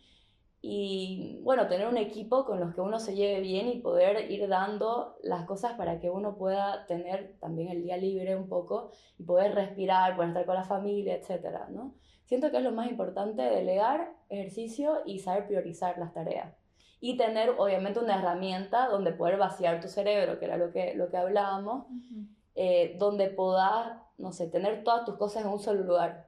[0.62, 4.48] Y bueno, tener un equipo con los que uno se lleve bien y poder ir
[4.50, 9.24] dando las cosas para que uno pueda tener también el día libre un poco y
[9.24, 11.94] poder respirar, poder estar con la familia, etcétera, ¿no?
[12.26, 16.54] Siento que es lo más importante, delegar ejercicio y saber priorizar las tareas.
[17.00, 21.10] Y tener, obviamente, una herramienta donde poder vaciar tu cerebro, que era lo que, lo
[21.10, 21.86] que hablábamos,
[22.56, 26.28] eh, donde puedas, no sé, tener todas tus cosas en un solo lugar,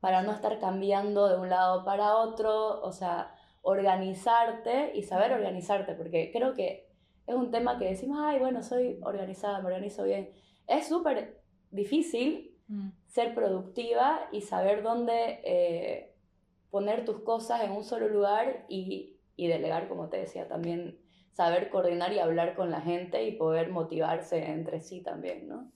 [0.00, 3.31] para no estar cambiando de un lado para otro, o sea,
[3.62, 6.88] organizarte y saber organizarte, porque creo que
[7.26, 10.30] es un tema que decimos, ay, bueno, soy organizada, me organizo bien.
[10.66, 12.90] Es súper difícil Mm.
[13.06, 16.14] ser productiva y saber dónde eh,
[16.70, 20.98] poner tus cosas en un solo lugar y, y, delegar, como te decía, también
[21.32, 25.70] saber coordinar y hablar con la gente y poder motivarse entre sí también, ¿no?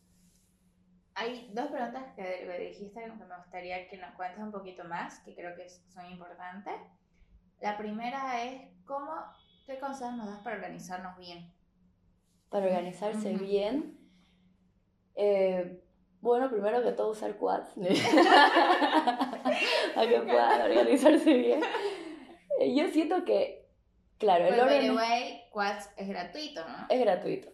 [1.14, 5.34] Hay dos preguntas que dijiste que me gustaría que nos cuentes un poquito más, que
[5.34, 6.74] creo que son importantes.
[7.60, 9.12] La primera es, ¿cómo,
[9.66, 11.52] ¿qué consejos nos das para organizarnos bien?
[12.50, 13.96] Para organizarse bien,
[15.16, 15.82] eh,
[16.20, 17.70] bueno, primero que todo usar quads.
[19.94, 21.60] para que puedan organizarse bien.
[22.74, 23.68] Yo siento que,
[24.18, 24.96] claro, el orden...
[24.96, 26.86] Way, quads es gratuito, ¿no?
[26.88, 27.50] Es gratuito.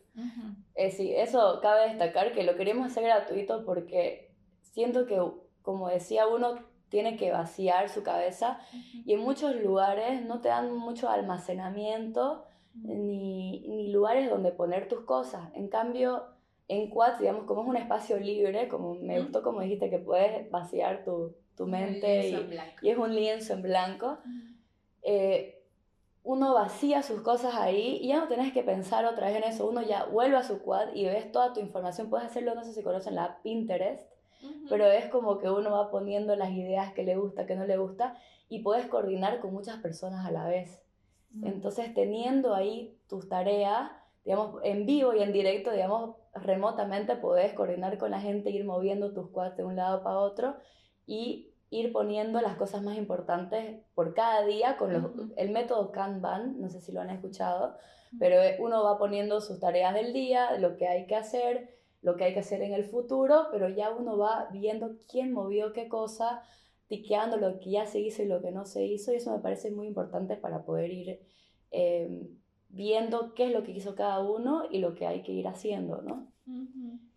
[0.74, 5.18] Eh, sí, eso cabe destacar que lo queremos hacer gratuito porque siento que,
[5.62, 6.62] como decía uno,
[6.92, 8.60] tiene que vaciar su cabeza
[9.06, 15.00] y en muchos lugares no te dan mucho almacenamiento ni, ni lugares donde poner tus
[15.00, 15.48] cosas.
[15.54, 16.22] En cambio,
[16.68, 20.50] en Quads, digamos, como es un espacio libre, como me gustó como dijiste que puedes
[20.50, 24.18] vaciar tu, tu mente y, y, es un lienzo en blanco,
[25.02, 25.64] eh,
[26.24, 29.66] uno vacía sus cosas ahí y ya no tenés que pensar otra vez en eso,
[29.66, 32.74] uno ya vuelve a su quad y ves toda tu información, puedes hacerlo, no sé
[32.74, 34.11] si conocen la Pinterest,
[34.68, 37.76] pero es como que uno va poniendo las ideas que le gusta, que no le
[37.76, 38.16] gusta
[38.48, 40.82] y puedes coordinar con muchas personas a la vez.
[41.42, 43.90] Entonces, teniendo ahí tus tareas,
[44.24, 49.12] digamos, en vivo y en directo, digamos, remotamente podés coordinar con la gente, ir moviendo
[49.12, 50.56] tus quads de un lado para otro
[51.06, 56.68] y ir poniendo las cosas más importantes por cada día con el método Kanban, no
[56.68, 57.76] sé si lo han escuchado,
[58.18, 62.24] pero uno va poniendo sus tareas del día, lo que hay que hacer, lo que
[62.24, 66.42] hay que hacer en el futuro, pero ya uno va viendo quién movió qué cosa,
[66.88, 69.38] tiqueando lo que ya se hizo y lo que no se hizo, y eso me
[69.38, 71.20] parece muy importante para poder ir
[71.70, 72.28] eh,
[72.68, 76.02] viendo qué es lo que hizo cada uno y lo que hay que ir haciendo,
[76.02, 76.30] ¿no?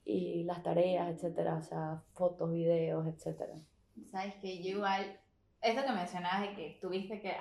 [0.06, 3.56] Y las tareas, etcétera, o sea, fotos, videos, etcétera.
[4.12, 5.20] Sabes que yo igual,
[5.62, 7.34] esto que mencionabas de que tuviste que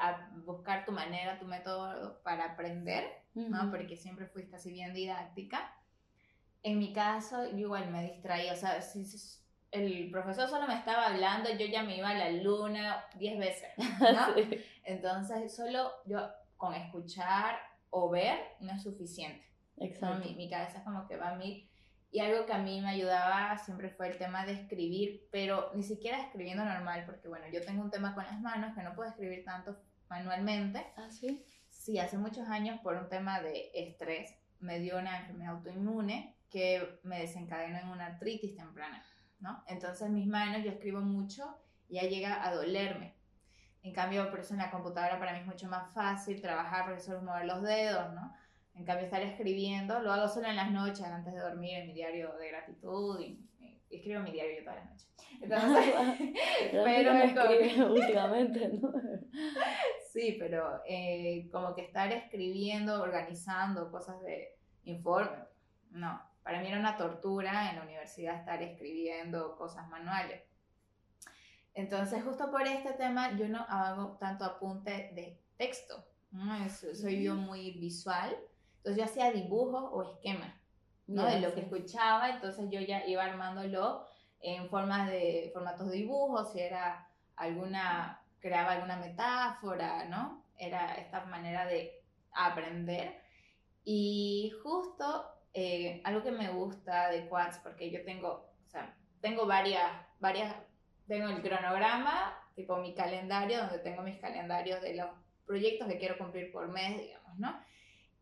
[0.47, 3.05] buscar tu manera, tu método para aprender,
[3.35, 3.71] ¿no?
[3.71, 5.71] Porque siempre fuiste así bien didáctica.
[6.65, 9.05] En mi caso, yo igual me distraía, o sea, si,
[9.71, 13.69] el profesor solo me estaba hablando, yo ya me iba a la luna 10 veces,
[14.01, 14.35] ¿no?
[14.85, 17.59] Entonces, solo yo con escuchar
[17.91, 19.45] o ver no es suficiente.
[19.77, 20.27] Exacto.
[20.27, 21.69] Mi, mi, cabeza es como que va a mí.
[22.11, 25.83] Y algo que a mí me ayudaba siempre fue el tema de escribir, pero ni
[25.83, 29.11] siquiera escribiendo normal, porque bueno, yo tengo un tema con las manos que no puedo
[29.11, 29.77] escribir tanto
[30.09, 30.87] manualmente.
[30.97, 31.45] ¿Ah, sí?
[31.69, 37.01] Sí, hace muchos años por un tema de estrés me dio una enfermedad autoinmune que
[37.03, 39.05] me desencadenó en una artritis temprana,
[39.41, 39.65] ¿no?
[39.67, 43.17] Entonces mis manos, yo escribo mucho y ya llega a dolerme.
[43.83, 47.01] En cambio, por eso en la computadora para mí es mucho más fácil trabajar porque
[47.01, 48.33] solo mover los dedos, ¿no?
[48.77, 51.93] En cambio, estar escribiendo, lo hago solo en las noches antes de dormir en mi
[51.93, 53.45] diario de gratitud y,
[53.91, 55.13] escribo mi diario yo todas las noches.
[55.41, 55.95] Entonces,
[56.73, 58.93] pero últimamente, ¿no?
[60.13, 65.39] sí, pero eh, como que estar escribiendo, organizando cosas de informe,
[65.91, 66.34] no.
[66.45, 70.43] Para mí era una tortura en la universidad estar escribiendo cosas manuales.
[71.73, 76.05] Entonces, justo por este tema, yo no hago tanto apunte de texto.
[76.69, 78.37] soy yo muy visual.
[78.77, 80.55] Entonces, yo hacía dibujos o esquemas
[81.07, 81.25] ¿no?
[81.25, 82.29] de lo que escuchaba.
[82.29, 84.07] Entonces, yo ya iba armándolo
[84.41, 90.45] en formas de formatos de dibujos, si era alguna, creaba alguna metáfora, ¿no?
[90.59, 93.19] Era esta manera de aprender.
[93.85, 99.47] Y justo eh, algo que me gusta de Quads, porque yo tengo, o sea, tengo
[99.47, 100.55] varias, varias
[101.07, 105.09] tengo el cronograma, tipo mi calendario, donde tengo mis calendarios de los
[105.47, 107.61] proyectos que quiero cumplir por mes, digamos, ¿no?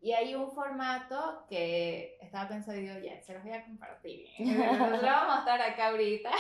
[0.01, 4.27] Y hay un formato que estaba pensando, digo, ya, se los voy a compartir.
[4.39, 6.31] lo vamos a estar acá ahorita,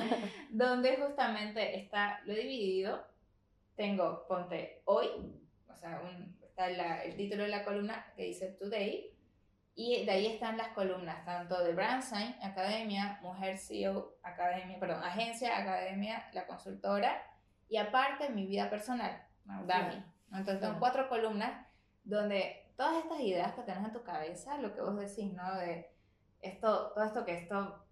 [0.50, 3.06] donde justamente está, lo he dividido.
[3.76, 5.08] Tengo, ponte, hoy,
[5.68, 9.11] o sea, un, está el título de la columna que dice Today,
[9.74, 15.56] Y de ahí están las columnas, tanto de Brandsign Academia, Mujer CEO Academia, perdón, Agencia
[15.58, 17.22] Academia, la consultora,
[17.68, 20.04] y aparte mi vida personal, Dami.
[20.30, 21.66] Entonces tengo cuatro columnas
[22.04, 25.54] donde todas estas ideas que tienes en tu cabeza, lo que vos decís, ¿no?
[25.56, 25.90] De
[26.42, 27.86] esto, todo esto que esto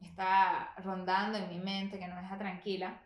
[0.00, 3.02] está rondando en mi mente, que no me deja tranquila,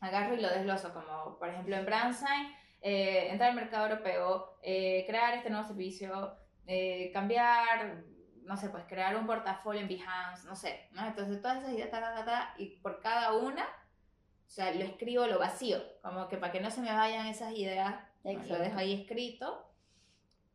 [0.00, 5.04] agarro y lo desgloso, como por ejemplo en Brandsign, eh, entrar al mercado europeo, eh,
[5.06, 6.36] crear este nuevo servicio,
[6.68, 8.04] eh, cambiar,
[8.44, 11.06] no sé, pues crear un portafolio en Behance, no sé, ¿no?
[11.06, 15.26] Entonces todas esas ideas, ta, ta, ta, y por cada una, o sea, lo escribo,
[15.26, 19.00] lo vacío, como que para que no se me vayan esas ideas, lo dejo ahí
[19.00, 19.64] escrito.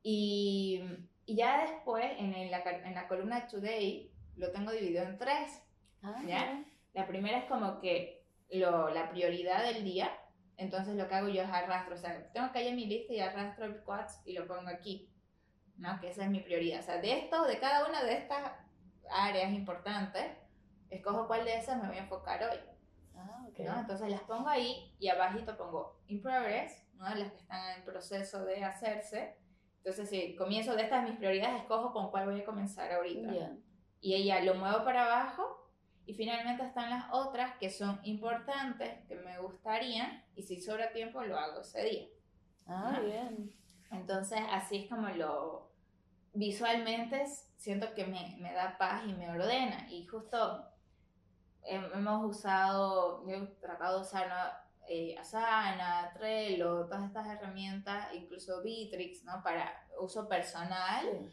[0.03, 0.83] Y,
[1.25, 5.61] y ya después, en la, en la columna Today, lo tengo dividido en tres.
[6.03, 6.63] Ah, ¿ya?
[6.93, 10.11] La primera es como que lo, la prioridad del día,
[10.57, 13.13] entonces lo que hago yo es arrastro, o sea, tengo que ir en mi lista
[13.13, 15.09] y arrastro el quads y lo pongo aquí,
[15.77, 15.99] ¿no?
[15.99, 16.79] Que esa es mi prioridad.
[16.79, 18.51] O sea, de esto, de cada una de estas
[19.09, 20.23] áreas importantes,
[20.89, 22.59] escojo cuál de esas me voy a enfocar hoy.
[23.15, 23.65] Ah, okay.
[23.65, 23.79] ¿no?
[23.79, 27.03] Entonces las pongo ahí y abajito pongo in progress, ¿no?
[27.15, 29.37] las que están en proceso de hacerse.
[29.77, 33.57] Entonces, si comienzo de estas mis prioridades, escojo con cuál voy a comenzar ahorita.
[33.99, 35.63] Y ella lo muevo para abajo
[36.05, 41.23] y finalmente están las otras que son importantes, que me gustarían, y si sobra tiempo
[41.23, 42.07] lo hago ese día.
[42.65, 43.53] Ah, bien.
[43.93, 45.71] Entonces, así es como lo
[46.33, 47.25] visualmente
[47.57, 49.87] siento que me, me da paz y me ordena.
[49.89, 50.65] Y justo
[51.63, 59.23] hemos usado, yo he tratado de usar eh, Asana, Trello, todas estas herramientas, incluso Bitrix,
[59.23, 59.41] ¿no?
[59.43, 61.29] Para uso personal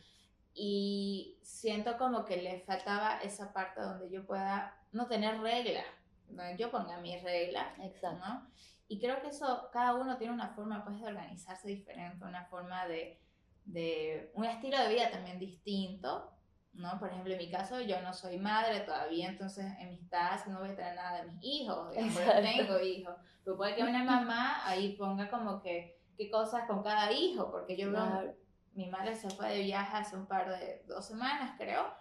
[0.55, 5.87] y siento como que le faltaba esa parte donde yo pueda no tener reglas,
[6.29, 8.19] donde yo ponga mis reglas, Exacto.
[8.19, 8.51] ¿no?
[8.91, 12.89] Y creo que eso, cada uno tiene una forma pues de organizarse diferente, una forma
[12.89, 13.21] de,
[13.65, 16.33] de, un estilo de vida también distinto,
[16.73, 16.99] ¿no?
[16.99, 20.59] Por ejemplo, en mi caso, yo no soy madre todavía, entonces en mis tasks no
[20.59, 23.15] voy a tener nada de mis hijos, no tengo hijos,
[23.45, 27.77] pero puede que una mamá ahí ponga como que qué cosas con cada hijo, porque
[27.77, 28.35] yo claro.
[28.73, 31.95] mi madre se fue de viaje hace un par de, dos semanas creo,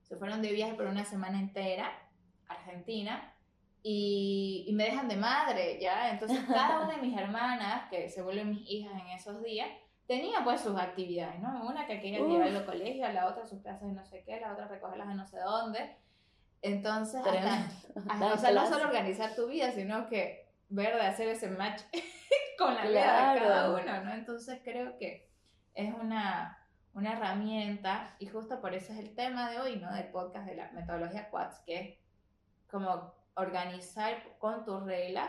[0.00, 1.92] se fueron de viaje por una semana entera,
[2.48, 3.31] Argentina,
[3.82, 6.10] y, y me dejan de madre, ¿ya?
[6.10, 9.68] Entonces cada una de mis hermanas, que se vuelven mis hijas en esos días,
[10.06, 11.66] tenía pues sus actividades, ¿no?
[11.66, 14.52] Una que quería llevarlo al colegio, la otra sus clases de no sé qué, la
[14.52, 15.96] otra recogerlas de no sé dónde.
[16.60, 17.20] Entonces,
[18.08, 21.82] hasta, o sea, no solo organizar tu vida, sino que ver de hacer ese match
[22.58, 24.14] con la vida de cada uno, ¿no?
[24.14, 25.28] Entonces creo que
[25.74, 26.58] es una,
[26.94, 29.92] una herramienta y justo por eso es el tema de hoy, ¿no?
[29.92, 31.98] Del podcast de la metodología Quads, que es
[32.70, 35.28] como organizar con tus reglas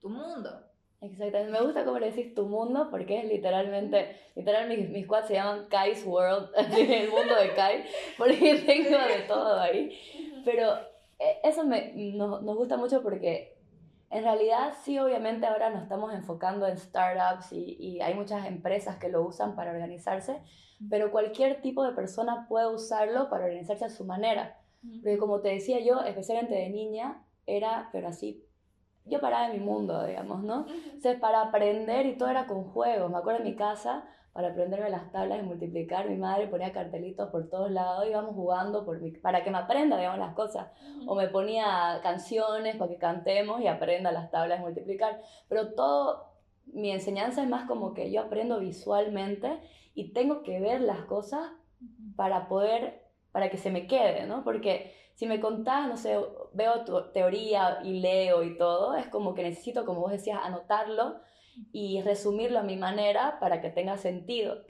[0.00, 0.68] tu mundo.
[1.00, 5.28] Exactamente, me gusta cómo le decís tu mundo porque es literalmente, literal mis, mis quads
[5.28, 7.84] se llaman Kai's World, el mundo de Kai,
[8.16, 9.96] porque tengo de todo ahí.
[10.44, 10.74] Pero
[11.20, 13.56] eh, eso me, nos, nos gusta mucho porque
[14.10, 18.96] en realidad sí, obviamente ahora nos estamos enfocando en startups y, y, hay muchas empresas
[18.96, 20.40] que lo usan para organizarse,
[20.90, 24.57] pero cualquier tipo de persona puede usarlo para organizarse a su manera.
[24.82, 28.44] Porque como te decía yo, especialmente de niña, era, pero así,
[29.04, 30.66] yo paraba en mi mundo, digamos, ¿no?
[30.68, 33.10] Entonces, para aprender y todo era con juegos.
[33.10, 37.30] Me acuerdo en mi casa, para aprenderme las tablas y multiplicar, mi madre ponía cartelitos
[37.30, 40.68] por todos lados, íbamos jugando por para que me aprenda, digamos, las cosas.
[41.06, 45.20] O me ponía canciones para que cantemos y aprenda las tablas de multiplicar.
[45.48, 46.34] Pero todo,
[46.66, 49.58] mi enseñanza es más como que yo aprendo visualmente
[49.94, 51.50] y tengo que ver las cosas
[52.14, 53.07] para poder,
[53.38, 54.42] para que se me quede, ¿no?
[54.42, 56.18] Porque si me contás, no sé,
[56.54, 61.20] veo tu teoría y leo y todo, es como que necesito, como vos decías, anotarlo
[61.70, 64.64] y resumirlo a mi manera para que tenga sentido.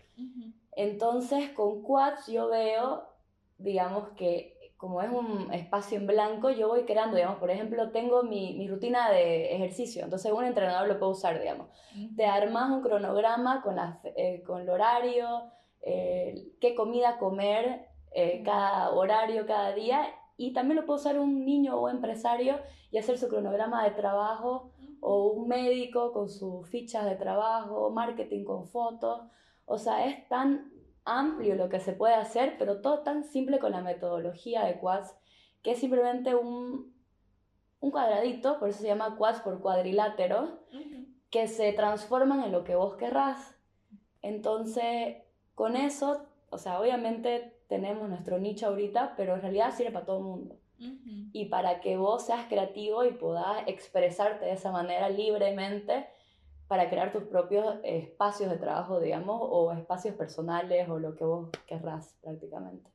[0.72, 3.08] Entonces, con Quads yo veo,
[3.56, 8.22] digamos que como es un espacio en blanco, yo voy creando, digamos, por ejemplo, tengo
[8.22, 11.68] mi, mi rutina de ejercicio, entonces un entrenador lo puede usar, digamos.
[12.18, 15.50] Te armas un cronograma con, la, eh, con el horario,
[15.80, 21.44] eh, qué comida comer, eh, cada horario, cada día, y también lo puede usar un
[21.44, 22.58] niño o empresario
[22.90, 28.44] y hacer su cronograma de trabajo o un médico con sus fichas de trabajo, marketing
[28.44, 29.22] con fotos.
[29.66, 30.72] O sea, es tan
[31.04, 35.14] amplio lo que se puede hacer, pero todo tan simple con la metodología de Quads,
[35.62, 36.94] que es simplemente un,
[37.80, 40.60] un cuadradito, por eso se llama Quads por cuadrilátero,
[41.30, 43.56] que se transforman en lo que vos querrás.
[44.22, 45.16] Entonces,
[45.54, 50.18] con eso, o sea, obviamente tenemos nuestro nicho ahorita, pero en realidad sirve para todo
[50.18, 50.56] el mundo
[51.32, 56.06] y para que vos seas creativo y puedas expresarte de esa manera libremente,
[56.68, 61.48] para crear tus propios espacios de trabajo, digamos, o espacios personales o lo que vos
[61.66, 62.90] querrás prácticamente.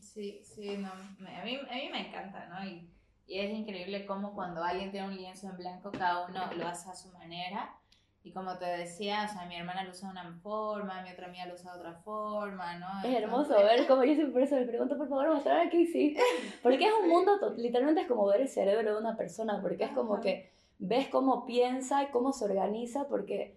[0.00, 2.64] Sí, sí, no, a, mí, a mí me encanta, ¿no?
[2.64, 2.88] Y,
[3.26, 6.90] y es increíble cómo cuando alguien tiene un lienzo en blanco, cada uno lo hace
[6.90, 7.76] a su manera.
[8.24, 11.26] Y como te decía, o sea, mi hermana lo usa de una forma, mi otra
[11.26, 12.86] amiga lo usa de otra forma, ¿no?
[13.04, 16.22] Es hermoso ver cómo yo siempre eso le pregunto, por favor, mostrar qué hiciste.
[16.62, 19.90] Porque es un mundo, literalmente es como ver el cerebro de una persona, porque es
[19.90, 23.56] como que ves cómo piensa y cómo se organiza, porque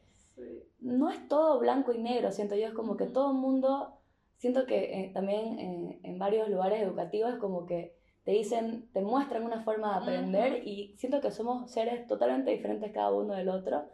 [0.80, 4.00] no es todo blanco y negro, siento yo, es como que todo el mundo,
[4.38, 9.02] siento que eh, también eh, en varios lugares educativos es como que te dicen, te
[9.02, 13.50] muestran una forma de aprender y siento que somos seres totalmente diferentes cada uno del
[13.50, 13.86] otro.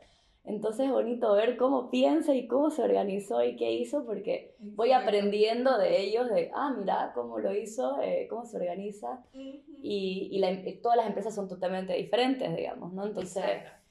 [0.44, 4.92] Entonces es bonito ver cómo piensa y cómo se organizó y qué hizo, porque voy
[4.92, 9.24] aprendiendo de ellos, de, ah, mira cómo lo hizo, eh, cómo se organiza.
[9.34, 13.06] Y, y todas las empresas son totalmente diferentes, digamos, ¿no?
[13.06, 13.46] Entonces,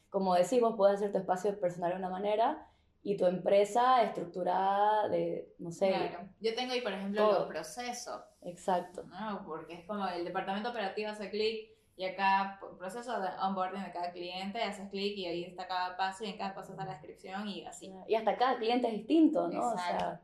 [0.09, 2.67] como decís, vos podés hacer tu espacio personal de una manera
[3.03, 5.89] y tu empresa estructurada de, no sé.
[5.89, 6.29] Claro.
[6.41, 8.21] Yo tengo ahí, por ejemplo, los procesos.
[8.43, 9.05] Exacto.
[9.05, 9.45] ¿no?
[9.47, 11.71] Porque es como el departamento operativo hace clic
[12.01, 16.25] y acá proceso de onboarding de cada cliente, haces clic y ahí está cada paso
[16.25, 17.93] y en cada paso está la descripción y así.
[18.09, 19.69] Y hasta cada cliente es distinto, ¿no?
[19.69, 20.23] O sea,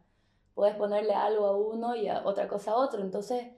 [0.54, 3.02] puedes ponerle algo a uno y a otra cosa a otro.
[3.02, 3.48] Entonces,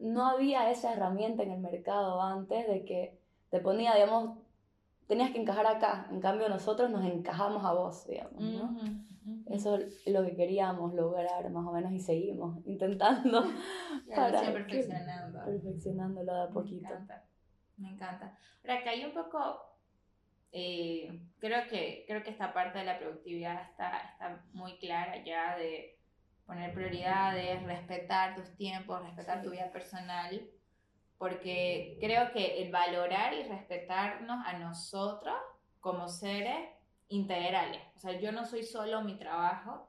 [0.00, 4.38] no había esa herramienta en el mercado antes de que te ponía, digamos,
[5.06, 6.08] tenías que encajar acá.
[6.10, 8.78] En cambio, nosotros nos encajamos a vos, digamos, ¿no?
[9.44, 13.44] Eso es lo que queríamos lograr más o menos y seguimos intentando.
[14.16, 15.44] para perfeccionando.
[15.44, 16.88] perfeccionándolo de a poquito.
[16.88, 17.28] Me encanta.
[17.78, 19.60] Ahora, que hay un poco,
[20.52, 25.56] eh, creo, que, creo que esta parte de la productividad está, está muy clara ya
[25.56, 25.98] de
[26.46, 30.48] poner prioridades, respetar tus tiempos, respetar tu vida personal,
[31.18, 35.36] porque creo que el valorar y respetarnos a nosotros
[35.80, 36.70] como seres
[37.08, 37.82] integrales.
[37.96, 39.88] O sea, yo no soy solo mi trabajo,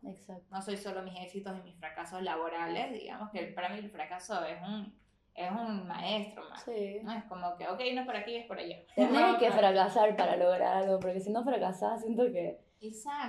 [0.49, 4.43] no soy solo mis éxitos y mis fracasos laborales, digamos que para mí el fracaso
[4.45, 4.97] es un
[5.39, 6.61] es un maestro más.
[6.63, 6.99] Sí.
[7.01, 7.13] ¿no?
[7.13, 8.77] Es como que, ok, no es por aquí, es por allá.
[8.93, 12.59] Tienes que fracasar para lograr algo, porque si no fracasas, siento que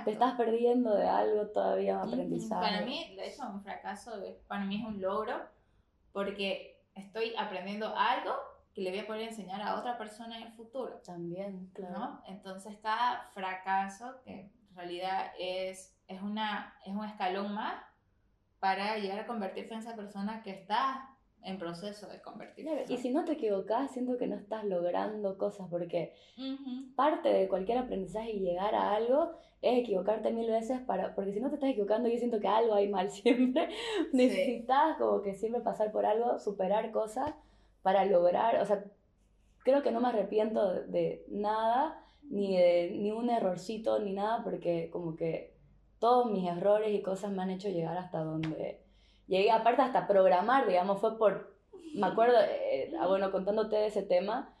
[0.03, 2.61] te estás perdiendo de algo todavía aprendizaje.
[2.61, 4.11] Para mí, de hecho, un fracaso
[4.47, 5.35] para mí es un logro,
[6.11, 8.33] porque estoy aprendiendo algo
[8.73, 11.01] que le voy a poder enseñar a otra persona en el futuro.
[11.05, 11.97] También, claro.
[11.97, 12.23] ¿no?
[12.27, 17.83] Entonces, cada fracaso, que en realidad es, es, una, es un escalón más
[18.59, 21.10] para llegar a convertirse en esa persona que está
[21.43, 22.85] en proceso de convertirse.
[22.87, 26.13] y si no te equivocas, siento que no estás logrando cosas, porque
[26.95, 29.31] parte de cualquier aprendizaje y llegar a algo
[29.61, 32.73] es equivocarte mil veces, para, porque si no te estás equivocando, yo siento que algo
[32.73, 33.69] hay mal siempre.
[34.11, 37.33] Necesitas como que siempre pasar por algo, superar cosas
[37.81, 38.83] para lograr, o sea,
[39.63, 44.89] creo que no me arrepiento de, nada, ni de ni un errorcito, ni nada, porque
[44.91, 45.53] como que
[45.99, 48.81] todos mis errores y cosas me han hecho llegar hasta donde
[49.31, 51.55] llegué aparte hasta programar, digamos, fue por,
[51.95, 54.53] me acuerdo, eh, ah, bueno, contándote de ese tema,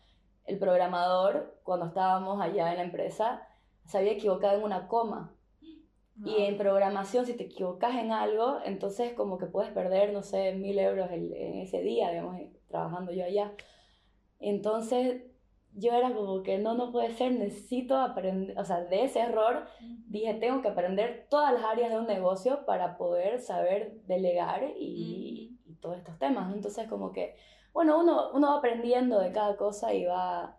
[0.45, 3.45] el programador, cuando estábamos allá en la empresa,
[3.85, 5.35] se había equivocado en una coma.
[6.23, 10.53] Y en programación, si te equivocas en algo, entonces como que puedes perder, no sé,
[10.53, 13.53] mil euros en ese día, digamos, trabajando yo allá.
[14.39, 15.23] Entonces
[15.73, 19.67] yo era como que no, no puede ser, necesito aprender, o sea, de ese error
[20.07, 25.57] dije, tengo que aprender todas las áreas de un negocio para poder saber delegar y,
[25.65, 26.53] y todos estos temas.
[26.53, 27.35] Entonces como que,
[27.73, 30.57] bueno, uno, uno va aprendiendo de cada cosa y va,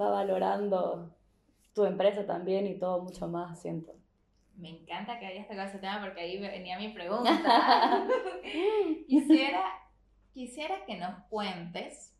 [0.00, 1.14] va valorando
[1.74, 3.92] tu empresa también y todo mucho más, siento.
[4.56, 7.30] Me encanta que hayas tocado ese tema porque ahí venía mi pregunta.
[9.06, 9.62] quisiera,
[10.32, 12.17] quisiera que nos cuentes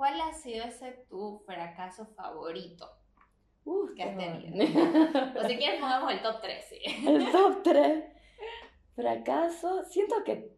[0.00, 2.88] ¿Cuál ha sido ese tu fracaso favorito
[3.94, 4.64] que has tenido?
[5.38, 6.80] o si quieres pongamos el top 3, sí.
[7.06, 8.04] El top 3.
[8.96, 10.56] Fracaso, siento que,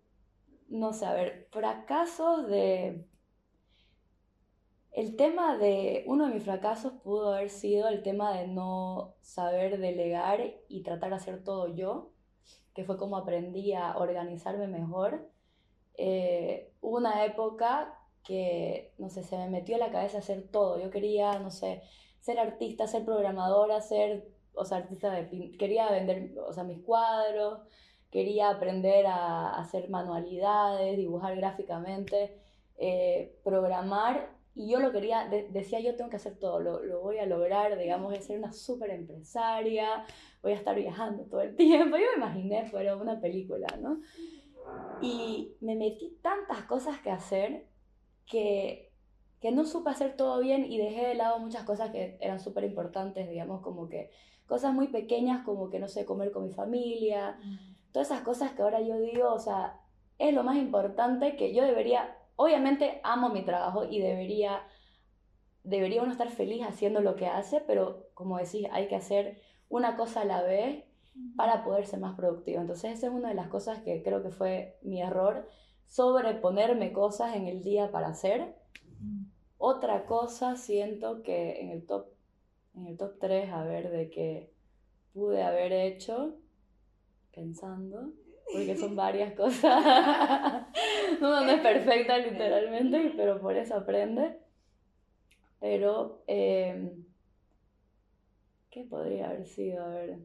[0.69, 3.05] no sé, a ver, fracasos de...
[4.93, 9.81] El tema de, uno de mis fracasos pudo haber sido el tema de no saber
[9.81, 12.13] delegar y tratar de hacer todo yo,
[12.75, 15.29] que fue como aprendí a organizarme mejor.
[15.95, 20.81] Eh, una época que, no sé, se me metió en la cabeza hacer todo.
[20.81, 21.83] Yo quería, no sé,
[22.21, 25.57] ser artista, ser programadora, ser, o sea, artista de...
[25.59, 27.61] Quería vender, o sea, mis cuadros,
[28.11, 32.39] quería aprender a, hacer manualidades, dibujar gráficamente,
[32.79, 34.37] eh, programar.
[34.55, 37.79] Y yo lo quería, decía yo tengo que hacer todo, lo, lo voy a lograr,
[37.79, 40.05] digamos, voy a ser una súper empresaria,
[40.43, 41.97] voy a estar viajando todo el tiempo.
[41.97, 44.01] Yo me imaginé, fuera una película, ¿no?
[45.01, 47.72] Y me metí tantas cosas que hacer
[48.33, 48.91] que,
[49.41, 52.65] que no supe hacer todo bien y dejé de lado muchas cosas que eran súper
[52.65, 54.11] importantes, digamos, como que
[54.47, 57.39] cosas muy pequeñas como que, no sé, comer con mi familia,
[57.93, 59.79] todas esas cosas que ahora yo digo, o sea,
[60.19, 64.63] es lo más importante que yo debería, obviamente amo mi trabajo y debería,
[65.63, 69.95] debería uno estar feliz haciendo lo que hace, pero como decís, hay que hacer una
[69.97, 70.85] cosa a la vez
[71.37, 72.63] para poder ser más productivo.
[72.63, 75.47] Entonces esa es una de las cosas que creo que fue mi error,
[75.87, 78.55] sobreponerme cosas en el día para hacer.
[79.59, 82.07] Otra cosa siento que en el top,
[82.75, 84.51] en el top 3, a ver, de que
[85.13, 86.35] pude haber hecho,
[87.35, 88.13] pensando,
[88.53, 89.85] porque son varias cosas.
[91.21, 94.39] Uno no es perfecta literalmente, pero por eso aprende.
[95.61, 97.05] Pero, em,
[98.71, 99.85] ¿qué podría haber sido?
[99.85, 100.19] A ver.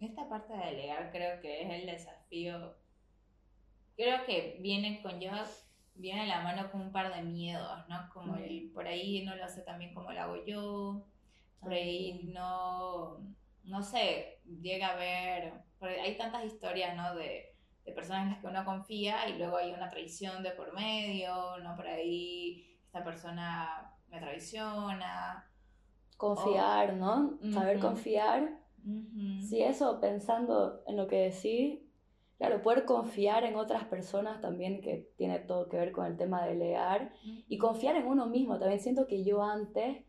[0.00, 2.74] Esta parte de delegar creo que es el desafío.
[3.98, 5.30] Creo que viene con yo,
[5.96, 8.08] viene a la mano con un par de miedos, ¿no?
[8.14, 11.04] Como el por ahí no lo sé también como lo hago yo,
[11.60, 13.18] por ahí no
[13.64, 17.14] no sé, llega a ver, hay tantas historias, ¿no?
[17.14, 20.72] De, de, personas en las que uno confía y luego hay una traición de por
[20.72, 21.76] medio, ¿no?
[21.76, 25.50] Por ahí esta persona me traiciona.
[26.16, 27.38] Confiar, ¿no?
[27.52, 28.58] Saber confiar.
[29.40, 31.80] Sí, eso pensando en lo que decís,
[32.38, 36.46] claro, poder confiar en otras personas también, que tiene todo que ver con el tema
[36.46, 37.10] de leer,
[37.48, 38.58] y confiar en uno mismo.
[38.58, 40.04] También siento que yo antes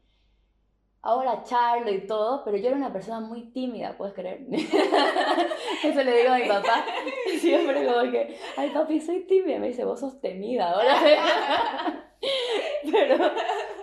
[1.01, 4.45] ahora charlo y todo, pero yo era una persona muy tímida, ¿puedes creer?
[5.83, 6.85] Eso le digo a mi papá.
[7.39, 9.59] Siempre como que, ay papi, soy tímida.
[9.59, 10.99] Me dice, vos sos temida ahora.
[12.91, 13.31] pero,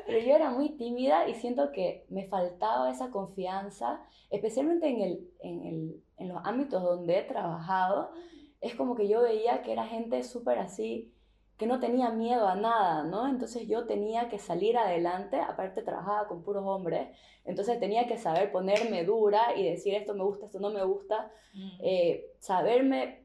[0.07, 4.01] pero yo era muy tímida y siento que me faltaba esa confianza,
[4.31, 8.11] especialmente en, el, en, el, en los ámbitos donde he trabajado.
[8.61, 11.13] Es como que yo veía que era gente súper así,
[11.57, 13.27] que no tenía miedo a nada, ¿no?
[13.29, 17.09] Entonces yo tenía que salir adelante, aparte trabajaba con puros hombres,
[17.45, 21.31] entonces tenía que saber ponerme dura y decir esto me gusta, esto no me gusta,
[21.55, 21.69] mm.
[21.81, 23.25] eh, saberme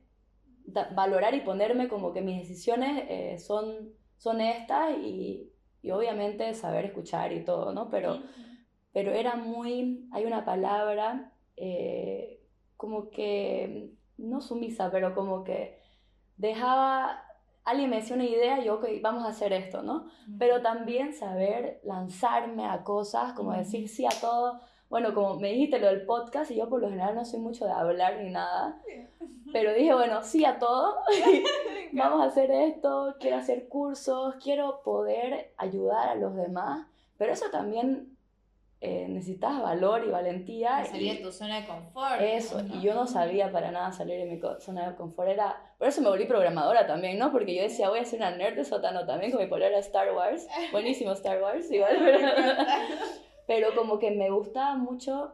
[0.95, 5.47] valorar y ponerme como que mis decisiones eh, son, son estas y,
[5.81, 7.89] y, obviamente saber escuchar y todo, ¿no?
[7.89, 8.19] Pero,
[8.93, 12.39] pero era muy, hay una palabra eh,
[12.77, 15.79] como que, no sumisa, pero como que
[16.37, 17.23] dejaba
[17.63, 20.07] alguien me decía una idea y yo, ok, vamos a hacer esto, ¿no?
[20.39, 24.61] Pero también saber lanzarme a cosas, como decir sí a todo.
[24.91, 27.63] Bueno, como me dijiste lo del podcast, y yo por lo general no soy mucho
[27.63, 28.77] de hablar ni nada,
[29.53, 30.97] pero dije, bueno, sí a todo,
[31.93, 36.87] vamos a hacer esto, quiero hacer cursos, quiero poder ayudar a los demás,
[37.17, 38.17] pero eso también
[38.81, 40.83] eh, necesitas valor y valentía.
[40.83, 42.19] salir de tu zona de confort.
[42.19, 45.29] Eso, y yo no sabía para nada salir de mi zona de confort.
[45.29, 47.31] Era, por eso me volví programadora también, ¿no?
[47.31, 49.79] Porque yo decía, voy a ser una nerd de sótano también, como mi poner a
[49.79, 50.49] Star Wars.
[50.73, 52.19] Buenísimo Star Wars, igual, pero,
[53.47, 55.33] pero como que me gustaba mucho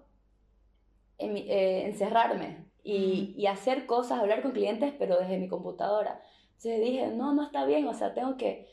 [1.20, 6.22] eh, encerrarme y, y hacer cosas, hablar con clientes, pero desde mi computadora.
[6.58, 8.68] Entonces dije, no, no está bien, o sea, tengo que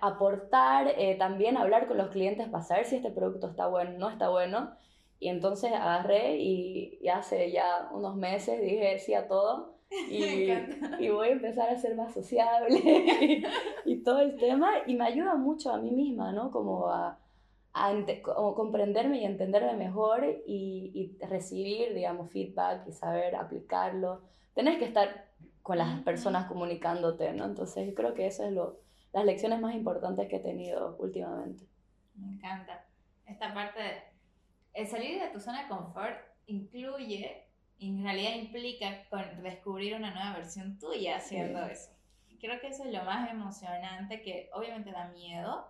[0.00, 3.98] aportar, eh, también hablar con los clientes para saber si este producto está bueno o
[3.98, 4.74] no está bueno.
[5.20, 9.78] Y entonces agarré y, hace ya unos meses dije sí a todo
[10.10, 10.50] y,
[10.98, 12.80] y voy a empezar a ser más sociable
[13.84, 16.50] y, todo el tema y me ayuda mucho a mí misma, ¿no?
[16.50, 17.18] Como a,
[17.74, 24.22] a como comprenderme y entenderme mejor y, y, recibir, digamos, feedback y saber aplicarlo.
[24.54, 25.26] Tenés que estar
[25.60, 27.44] con las personas comunicándote, ¿no?
[27.44, 28.78] Entonces creo que eso es lo,
[29.12, 31.66] las lecciones más importantes que he tenido últimamente.
[32.14, 32.86] Me encanta.
[33.26, 33.92] Esta parte, de,
[34.74, 36.16] el salir de tu zona de confort
[36.46, 37.48] incluye,
[37.80, 41.90] en realidad implica con descubrir una nueva versión tuya haciendo eso.
[42.38, 45.66] Creo que eso es lo más emocionante, que obviamente da miedo,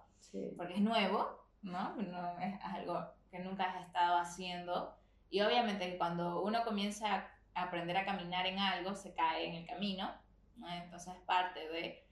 [0.56, 1.96] porque es nuevo, ¿no?
[1.96, 4.94] No es algo que nunca has estado haciendo.
[5.30, 9.66] Y obviamente cuando uno comienza a aprender a caminar en algo, se cae en el
[9.66, 10.12] camino,
[10.56, 10.68] ¿no?
[10.68, 12.04] Entonces es parte de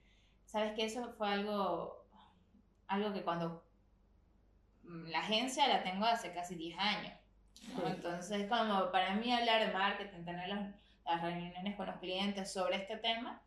[0.53, 2.05] sabes que eso fue algo,
[2.87, 3.63] algo que cuando
[4.83, 7.13] mm, la agencia la tengo hace casi 10 años.
[7.85, 12.97] Entonces, como para mí hablar de marketing, tener las, reuniones con los clientes sobre este
[12.97, 13.41] tema,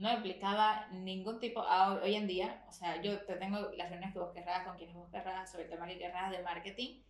[0.00, 1.60] no implicaba ningún tipo,
[2.02, 4.96] hoy en día, o sea, yo te tengo las reuniones que vos querrás, con quienes
[4.96, 7.02] vos querrás, sobre el tema que querrás de marketing,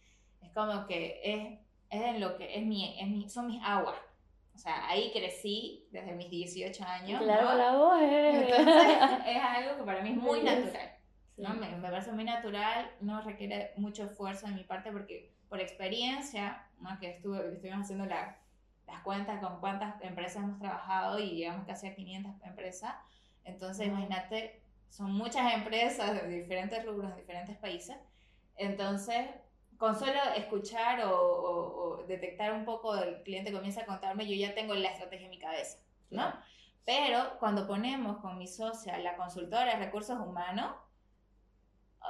[0.42, 3.96] es como que es, es en lo que es mi, es mi, son mis aguas,
[4.52, 7.22] o sea, ahí crecí desde mis 18 años.
[7.22, 10.96] Claro, la voz es algo que para mí es muy natural.
[11.36, 11.54] ¿no?
[11.54, 16.66] Me, me, parece muy natural, no requiere mucho esfuerzo de mi parte porque por experiencia,
[16.80, 16.98] ¿no?
[16.98, 18.36] que estuve, estuvimos haciendo la,
[18.90, 22.94] las cuentas con cuántas empresas hemos trabajado y llegamos casi a 500 empresas.
[23.44, 27.96] Entonces, imagínate, son muchas empresas de diferentes rubros, de diferentes países.
[28.56, 29.26] Entonces,
[29.78, 34.54] con solo escuchar o, o, detectar un poco el cliente comienza a contarme, yo ya
[34.54, 35.78] tengo la estrategia en mi cabeza,
[36.10, 36.34] ¿no?
[36.84, 40.74] Pero cuando ponemos con mi socia la consultora de recursos humanos,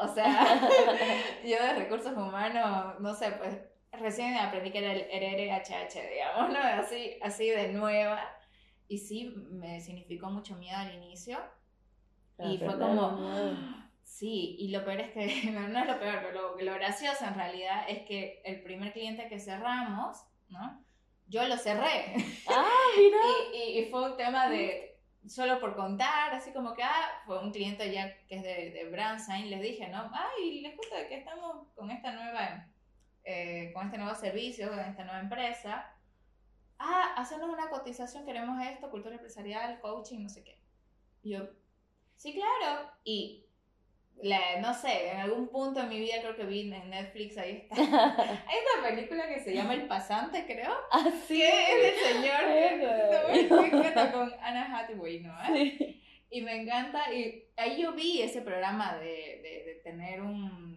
[0.01, 0.61] o sea,
[1.45, 3.59] yo de recursos humanos, no sé, pues
[3.93, 6.59] recién aprendí que era el RRHH, digamos, ¿no?
[6.59, 8.21] Así, así de nueva.
[8.89, 11.39] Y sí, me significó mucho miedo al inicio.
[12.39, 16.75] y fue como, Sí, y lo peor es que, no, es lo peor, pero lo,
[16.75, 20.19] gracioso en realidad es que el primer cliente que cerramos,
[20.49, 20.85] ¿no?
[21.29, 22.17] Yo lo cerré.
[22.49, 22.69] Ah,
[22.99, 23.19] mira.
[23.55, 27.53] y, y, fue un tema de, solo por contar, así como que, ah, fue un
[27.53, 30.11] cliente ya que es de, de Brandsign, les dije, ¿no?
[30.13, 32.67] Ay, les cuento que estamos con esta nueva,
[33.25, 35.95] eh, con este nuevo servicio, con esta nueva empresa.
[36.79, 40.59] Ah, hacernos una cotización, queremos esto, cultura empresarial, coaching, no sé qué.
[41.23, 41.49] Y yo,
[42.17, 42.91] sí, claro.
[43.05, 43.47] Y
[44.61, 47.75] no sé, en algún punto en mi vida creo que vi en Netflix, ahí está.
[48.47, 50.73] Hay una película que se llama El Pasante, creo.
[50.91, 51.39] Ah, sí.
[51.39, 55.35] Que es el señor que, con Anna Hathaway, ¿no?
[55.47, 55.97] Sí.
[56.33, 60.70] Y me encanta, y ahí yo vi ese programa de, de, de, tener un,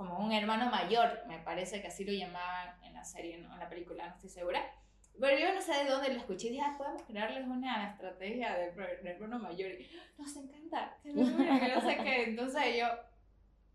[0.00, 3.52] como un hermano mayor, me parece que así lo llamaban en la serie, ¿no?
[3.52, 4.64] en la película, no estoy segura.
[5.20, 8.54] Pero yo no sé de dónde lo escuché y dije, ah, podemos crearles una estrategia
[8.54, 8.72] de,
[9.10, 9.72] hermano mayor.
[9.72, 12.22] Y nos encanta, que no sé qué.
[12.30, 12.86] Entonces yo,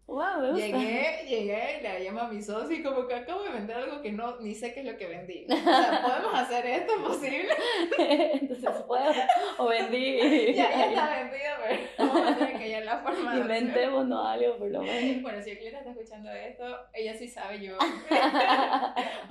[0.08, 3.76] Wow, Llegué, llegué y le llamo a mi socio y como que acabo de vender
[3.76, 5.48] algo que no, ni sé qué es lo que vendí.
[5.50, 7.50] O sea, ¿podemos hacer esto posible?
[7.98, 9.12] Entonces, ¿puedo?
[9.58, 10.18] O vendí.
[10.54, 11.82] ya, ya está vendido, pero
[12.14, 15.24] vamos a tener que hallar la forma Inventémonos algo, por lo menos.
[15.24, 17.76] Bueno, si el cliente está escuchando esto, ella sí sabe yo.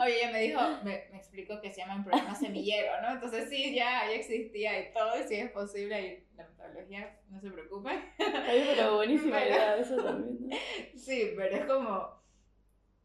[0.01, 3.12] Oye, ella me dijo, me, me explicó que se llama un programa semillero, ¿no?
[3.12, 7.41] Entonces sí, ya, ya existía y todo, y si es posible, y la metodología, no
[7.41, 8.01] se preocupen.
[8.18, 10.57] Ay, pero buenísima idea eso también, ¿no?
[10.97, 12.09] Sí, pero es como,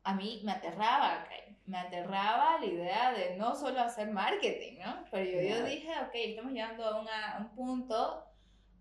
[0.04, 1.28] a mí me aterraba,
[1.66, 5.06] me aterraba la idea de no solo hacer marketing, ¿no?
[5.12, 8.26] Pero yo, yo dije, ok, estamos llegando a, una, un punto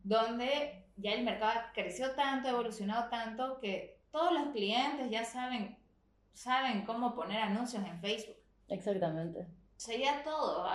[0.02, 5.76] donde ya el mercado creció tanto, ha evolucionado tanto, que todos los clientes ya saben,
[6.32, 8.36] saben cómo poner anuncios en Facebook.
[8.68, 9.46] Exactamente.
[9.78, 10.66] Sería todo.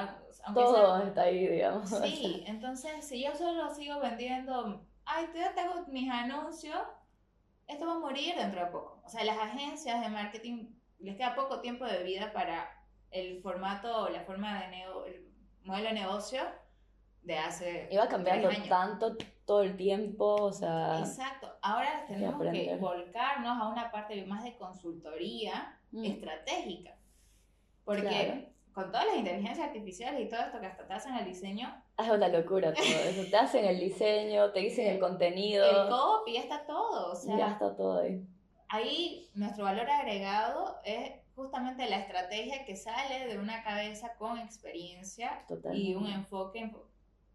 [0.53, 1.89] todo está ahí, digamos.
[1.89, 6.79] Sí, entonces si yo solo sigo vendiendo, ay, ya tengo mis anuncios,
[7.67, 9.01] esto va a morir dentro de poco.
[9.05, 12.69] O sea, las agencias de marketing les queda poco tiempo de vida para
[13.11, 15.27] el formato o la forma de nego el
[15.65, 16.41] modelo de negocio
[17.23, 17.89] de hace.
[17.91, 20.99] Iba cambiando tanto todo el tiempo, o sea.
[20.99, 21.51] Exacto.
[21.61, 26.05] Ahora tenemos que, volcarnos a una parte más de consultoría mm.
[26.05, 26.95] estratégica.
[27.83, 31.83] Porque con todas las inteligencias artificiales y todo esto que hasta te hacen el diseño.
[31.97, 33.29] Es una locura todo eso.
[33.29, 35.65] Te hacen el diseño, te dicen el contenido.
[35.65, 37.11] El copy, ya está todo.
[37.11, 38.25] O sea, ya está todo ahí.
[38.69, 45.45] Ahí nuestro valor agregado es justamente la estrategia que sale de una cabeza con experiencia
[45.71, 46.71] y un enfoque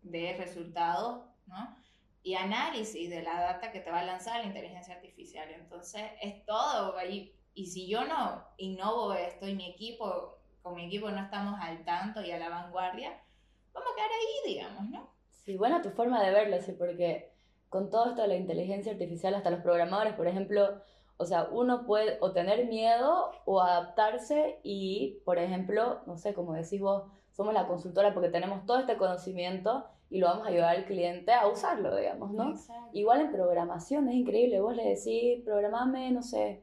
[0.03, 1.77] de resultados, ¿no?
[2.25, 5.49] Y análisis de la data que te va a lanzar la inteligencia artificial.
[5.53, 7.33] Entonces, es todo ahí.
[7.55, 10.38] Y si yo no innovo esto y mi equipo
[10.69, 13.19] con mi equipo no estamos al tanto y a la vanguardia,
[13.73, 15.11] vamos a quedar ahí, digamos, ¿no?
[15.33, 17.33] Sí, buena tu forma de verlo, sí, porque
[17.71, 20.83] con todo esto de la inteligencia artificial, hasta los programadores, por ejemplo,
[21.17, 26.53] o sea, uno puede o tener miedo o adaptarse y, por ejemplo, no sé, como
[26.53, 30.77] decís vos, somos la consultora porque tenemos todo este conocimiento y lo vamos a ayudar
[30.77, 32.55] al cliente a usarlo, digamos, ¿no?
[32.93, 36.63] Igual en programación es increíble, vos le decís, programame, no sé,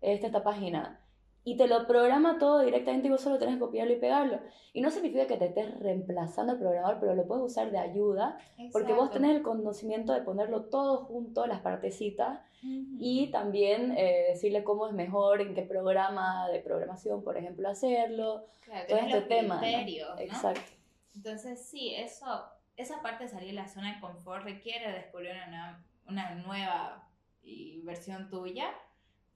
[0.00, 1.00] esta, esta página
[1.46, 4.40] y te lo programa todo directamente y vos solo tenés que copiarlo y pegarlo.
[4.72, 8.36] Y no significa que te estés reemplazando el programador, pero lo puedes usar de ayuda,
[8.72, 12.40] porque vos tenés el conocimiento de ponerlo todo junto, las partecitas,
[12.98, 18.44] y también eh, decirle cómo es mejor, en qué programa de programación, por ejemplo, hacerlo,
[18.88, 19.60] todo este tema.
[20.18, 20.72] Exacto.
[21.14, 22.44] Entonces, sí, eso,
[22.76, 27.08] esa parte de salir de la zona de confort requiere descubrir una, una nueva
[27.84, 28.66] versión tuya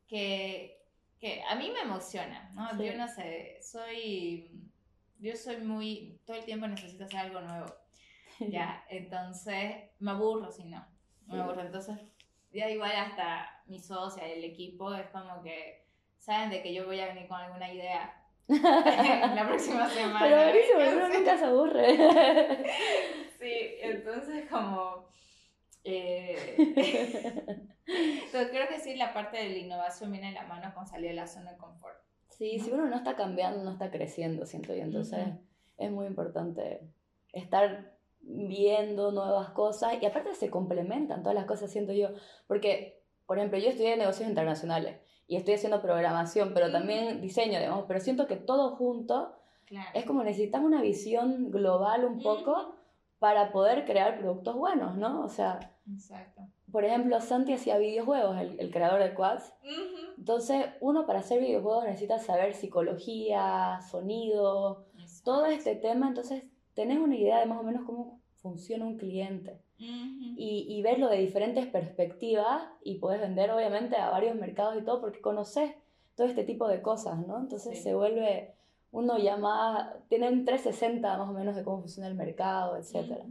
[0.09, 0.80] que
[1.21, 2.83] que a mí me emociona, ¿no?
[2.83, 4.51] Yo no sé, soy,
[5.19, 7.67] yo soy muy, todo el tiempo necesito hacer algo nuevo,
[8.41, 10.85] ya, entonces me aburro si no,
[11.27, 11.99] me aburro, entonces
[12.53, 15.85] ya igual hasta mi socia, el equipo, es como que
[16.19, 18.17] saben de que yo voy a venir con alguna idea
[18.49, 20.21] la próxima semana.
[20.21, 21.97] Pero buenísimo, uno nunca se aburre.
[23.39, 25.09] sí, entonces como...
[25.85, 26.55] Eh,
[28.27, 31.11] Entonces creo que sí, la parte de la innovación viene de la mano con salir
[31.11, 31.97] de la zona de confort.
[32.29, 34.83] Sí, si uno no está cambiando, no está creciendo, siento yo.
[34.83, 35.27] Entonces
[35.77, 36.89] es muy importante
[37.33, 42.09] estar viendo nuevas cosas y aparte se complementan todas las cosas, siento yo.
[42.47, 47.85] Porque, por ejemplo, yo estudié negocios internacionales y estoy haciendo programación, pero también diseño, digamos,
[47.87, 49.37] pero siento que todo junto
[49.95, 52.75] es como necesitamos una visión global un poco
[53.21, 55.23] para poder crear productos buenos, ¿no?
[55.23, 55.61] O sea,
[55.93, 56.43] Exacto.
[56.73, 59.53] por ejemplo, Santi hacía videojuegos, el, el creador de Quads.
[60.17, 64.87] Entonces, uno para hacer videojuegos necesita saber psicología, sonido,
[65.23, 66.45] todo este tema, entonces
[66.75, 69.61] tenés una idea de más o menos cómo funciona un cliente.
[69.79, 75.01] y, y, verlo de diferentes perspectivas y puedes vender obviamente a varios mercados y todo
[75.01, 75.75] porque conoces
[76.15, 77.39] todo este tipo de cosas, ¿no?
[77.39, 78.55] Entonces se vuelve
[78.93, 83.25] uno ya más, tiene un 360 más o menos de cómo funciona el mercado, etc.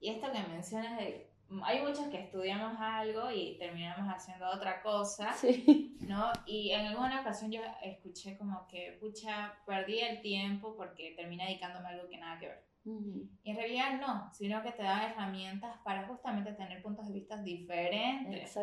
[0.00, 1.30] Y esto que mencionas de,
[1.64, 5.96] hay muchos que estudiamos algo y terminamos haciendo otra cosa, sí.
[6.00, 6.32] ¿no?
[6.46, 11.88] Y en alguna ocasión yo escuché como que, pucha, perdí el tiempo porque terminé dedicándome
[11.88, 12.72] a algo que nada que ver.
[12.84, 17.36] Y en realidad no, sino que te da herramientas para justamente tener puntos de vista
[17.40, 18.56] diferentes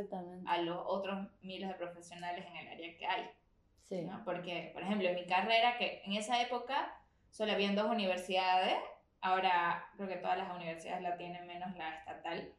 [0.46, 3.30] a los otros miles de profesionales en el área que hay.
[3.90, 4.08] Sí.
[4.24, 6.96] Porque, por ejemplo, en mi carrera, que en esa época
[7.32, 8.78] solo habían dos universidades,
[9.22, 12.54] ahora creo que todas las universidades la tienen menos la estatal.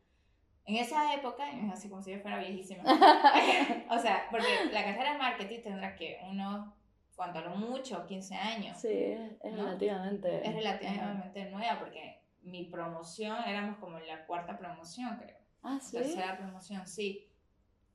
[0.67, 2.83] En esa época, así como si yo fuera viejísima,
[3.91, 6.69] o sea, porque la carrera de marketing tendrá que unos,
[7.17, 8.79] cuanto a lo mucho, 15 años.
[8.79, 10.47] Sí, es relativamente.
[10.47, 15.37] Es relativamente nueva, porque mi promoción éramos como en la cuarta promoción, creo.
[15.63, 15.97] Ah, sí.
[15.97, 17.29] Tercera promoción, sí.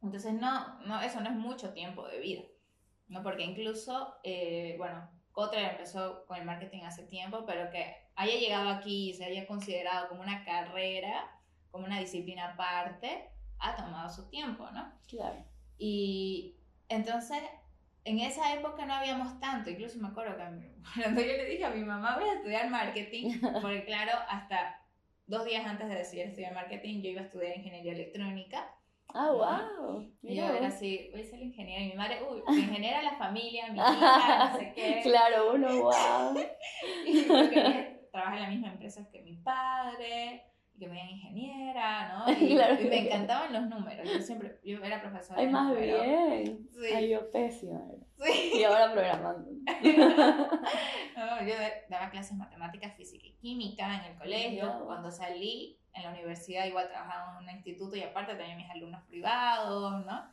[0.01, 2.43] Entonces, no, no, eso no es mucho tiempo de vida.
[3.07, 3.23] ¿No?
[3.23, 8.69] Porque incluso, eh, bueno, Kotler empezó con el marketing hace tiempo, pero que haya llegado
[8.69, 11.29] aquí y se haya considerado como una carrera,
[11.71, 13.29] como una disciplina aparte,
[13.59, 14.93] ha tomado su tiempo, ¿no?
[15.07, 15.45] Claro.
[15.77, 16.55] Y
[16.87, 17.39] entonces,
[18.05, 21.71] en esa época no habíamos tanto, incluso me acuerdo que cuando yo le dije a
[21.71, 24.81] mi mamá voy a estudiar marketing, porque claro, hasta
[25.27, 28.71] dos días antes de decidir estudiar marketing, yo iba a estudiar ingeniería electrónica
[29.17, 30.05] Ah, wow.
[30.23, 31.81] Y yo era así, voy a ser ingeniera.
[31.81, 34.99] Y mi madre, uy, ingeniera la familia, mi hija, no sé qué.
[35.03, 36.35] Claro, uno, wow.
[37.05, 40.43] y porque trabaja en la misma empresa que mi padre,
[40.73, 42.33] y que me veía ingeniera, ¿no?
[42.39, 44.05] Y, y, me encantaban los números.
[44.11, 45.39] Yo siempre, yo era profesora.
[45.39, 46.67] Ay, más bien.
[46.73, 46.93] Sí.
[46.93, 47.81] Ay, yo pésima
[48.17, 48.51] Sí.
[48.55, 49.49] Y ahora programando.
[51.17, 51.53] no, yo
[51.89, 54.83] daba clases de matemáticas, física y química en el colegio.
[54.85, 59.03] Cuando salí, en la universidad igual trabajaba en un instituto y aparte tenía mis alumnos
[59.03, 60.31] privados, ¿no?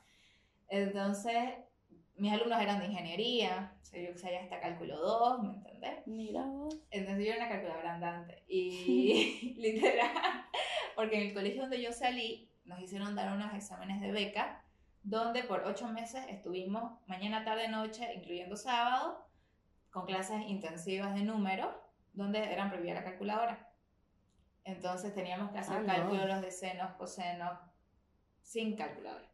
[0.69, 1.55] Entonces,
[2.17, 6.07] mis alumnos eran de ingeniería, o sea, yo sabía hasta cálculo 2, ¿me entendés?
[6.07, 6.77] Mira vos.
[6.91, 10.11] Entonces yo era una calculadora andante y literal,
[10.95, 14.63] porque en el colegio donde yo salí nos hicieron dar unos exámenes de beca
[15.03, 19.27] donde por ocho meses estuvimos mañana, tarde, noche, incluyendo sábado,
[19.91, 21.75] con clases intensivas de números,
[22.13, 23.72] donde eran prohibida la calculadora.
[24.65, 27.59] Entonces teníamos que hacer ah, cálculos de senos, cosenos,
[28.43, 29.29] sin calculadora.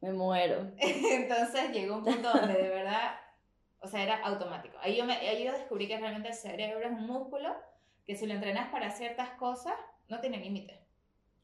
[0.00, 0.72] Me muero.
[0.78, 3.12] Entonces llegó un punto donde de verdad,
[3.80, 4.76] o sea, era automático.
[4.80, 7.54] Ahí yo, me, ahí yo descubrí que realmente el cerebro es un músculo
[8.06, 9.74] que si lo entrenas para ciertas cosas,
[10.08, 10.84] no tiene límite.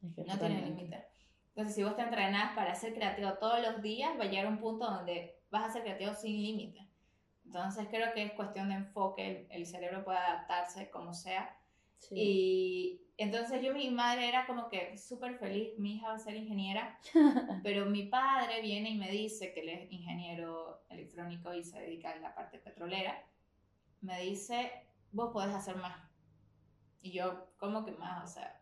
[0.00, 1.07] no tiene límite.
[1.48, 4.59] Entonces, si vos te entrenás para ser creativo todos los días, va a llegar un
[4.59, 6.88] punto donde vas a ser creativo sin límite.
[7.44, 11.57] Entonces, creo que es cuestión de enfoque, el, el cerebro puede adaptarse como sea
[12.11, 16.36] y entonces yo, mi madre era como que súper feliz, mi hija va a ser
[16.36, 16.99] ingeniera,
[17.62, 22.11] pero mi padre viene y me dice que él es ingeniero electrónico y se dedica
[22.11, 23.24] a la parte petrolera.
[24.03, 24.70] Me dice,
[25.12, 25.99] vos podés hacer más.
[27.01, 28.30] Y yo, ¿cómo que más?
[28.30, 28.61] O sea,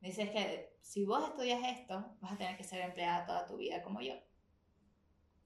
[0.00, 3.46] me dice, es que si vos estudias esto, vas a tener que ser empleada toda
[3.46, 4.14] tu vida como yo.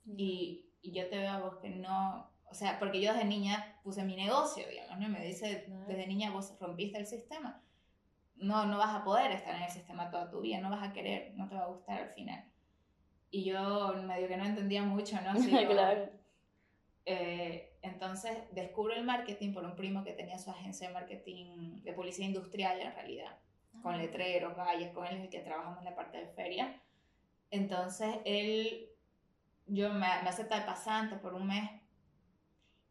[0.06, 3.80] Y, y yo te veo a vos que no, o sea, porque yo desde niña
[3.82, 5.08] puse mi negocio, digamos, ¿no?
[5.08, 7.60] Me dice, desde niña vos rompiste el sistema.
[8.36, 10.92] No, no vas a poder estar en el sistema toda tu vida, no vas a
[10.92, 12.44] querer, no te va a gustar al final.
[13.32, 15.32] Y yo medio que no entendía mucho, ¿no?
[15.68, 16.08] claro.
[17.06, 21.92] Eh, entonces descubro el marketing por un primo que tenía su agencia de marketing de
[21.92, 23.36] publicidad industrial en realidad,
[23.82, 23.98] con ah.
[23.98, 26.80] letreros, valles, con él es el que trabajamos en la parte de feria.
[27.50, 28.90] Entonces él,
[29.66, 31.68] yo me, me acepta de pasante por un mes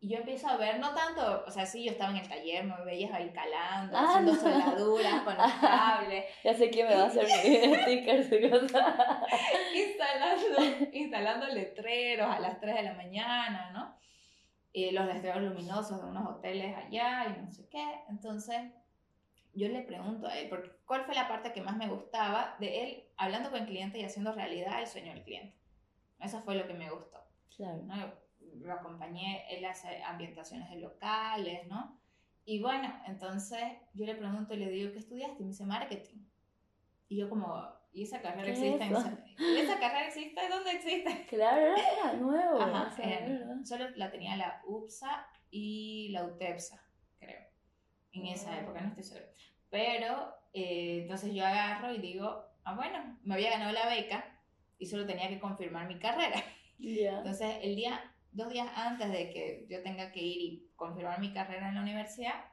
[0.04, 2.66] y yo empiezo a ver, no tanto, o sea, sí, yo estaba en el taller,
[2.66, 6.26] me veías ahí calando, ah, haciendo soldaduras con los cables.
[6.44, 8.96] Ya sé quién me va a hacer mis stickers y cosas.
[9.74, 13.98] instalando, instalando letreros a las 3 de la mañana, ¿no?
[14.74, 18.02] Y los letreros luminosos de unos hoteles allá y no sé qué.
[18.10, 18.60] Entonces,
[19.54, 20.50] yo le pregunto a él,
[20.86, 24.04] ¿cuál fue la parte que más me gustaba de él hablando con el cliente y
[24.04, 25.56] haciendo realidad el sueño del cliente?
[26.20, 27.24] Eso fue lo que me gustó.
[27.56, 27.84] Claro.
[27.84, 28.23] ¿no?
[28.60, 32.00] Lo acompañé, él hace ambientaciones de locales, ¿no?
[32.46, 33.62] Y bueno, entonces
[33.94, 35.38] yo le pregunto y le digo, ¿qué estudiaste?
[35.40, 36.26] Y me dice marketing.
[37.08, 38.86] Y yo como, ¿y esa carrera ¿Qué existe?
[38.86, 40.42] es ¿Y esa carrera existe?
[40.50, 41.26] ¿Dónde existe?
[41.30, 42.60] Claro, era, nuevo.
[42.60, 46.82] Ajá, o sea, era- solo la tenía la UPSA y la UTEPSA,
[47.20, 47.42] creo.
[48.12, 48.60] En esa Wow.
[48.64, 49.26] época, no estoy segura.
[49.70, 54.26] Pero, eh, entonces yo agarro y digo, ah, bueno, me había ganado la beca
[54.78, 56.44] y solo tenía que confirmar mi carrera.
[56.80, 57.20] Ya.
[57.20, 61.34] Entonces, el día, dos días antes de que yo tenga que ir y confirmar mi
[61.34, 62.46] carrera en la universidad,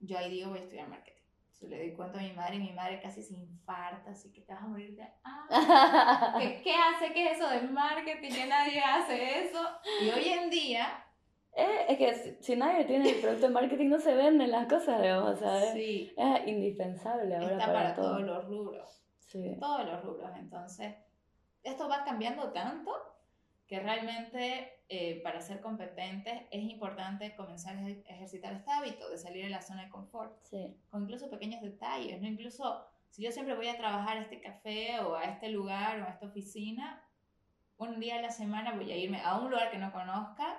[0.00, 1.20] yo ahí digo, voy a estudiar marketing.
[1.44, 4.40] Entonces, le doy cuenta a mi madre y mi madre casi se infarta, así que
[4.40, 5.06] te vas a morir de...
[5.24, 7.12] Ah, ¿qué, qué hace?
[7.12, 8.30] ¿Qué es eso de marketing?
[8.30, 9.60] Que nadie hace eso.
[10.00, 11.04] Y hoy en día,
[11.52, 14.66] Eh, es que si, si nadie tiene el producto de marketing no se venden las
[14.68, 18.06] cosas, digamos, o sea, sí, es indispensable ahora está para, para todo.
[18.12, 19.02] todos los rubros.
[19.18, 19.56] Sí.
[19.60, 20.30] todos los rubros.
[20.38, 20.94] Entonces,
[21.62, 22.90] esto va cambiando tanto
[23.70, 29.16] que realmente eh, para ser competentes es importante comenzar a ejer- ejercitar este hábito de
[29.16, 30.76] salir de la zona de confort, Sí.
[30.90, 32.26] con incluso pequeños detalles, ¿no?
[32.26, 36.04] Incluso si yo siempre voy a trabajar a este café o a este lugar o
[36.06, 37.00] a esta oficina,
[37.78, 40.58] un día a la semana voy a irme a un lugar que no conozca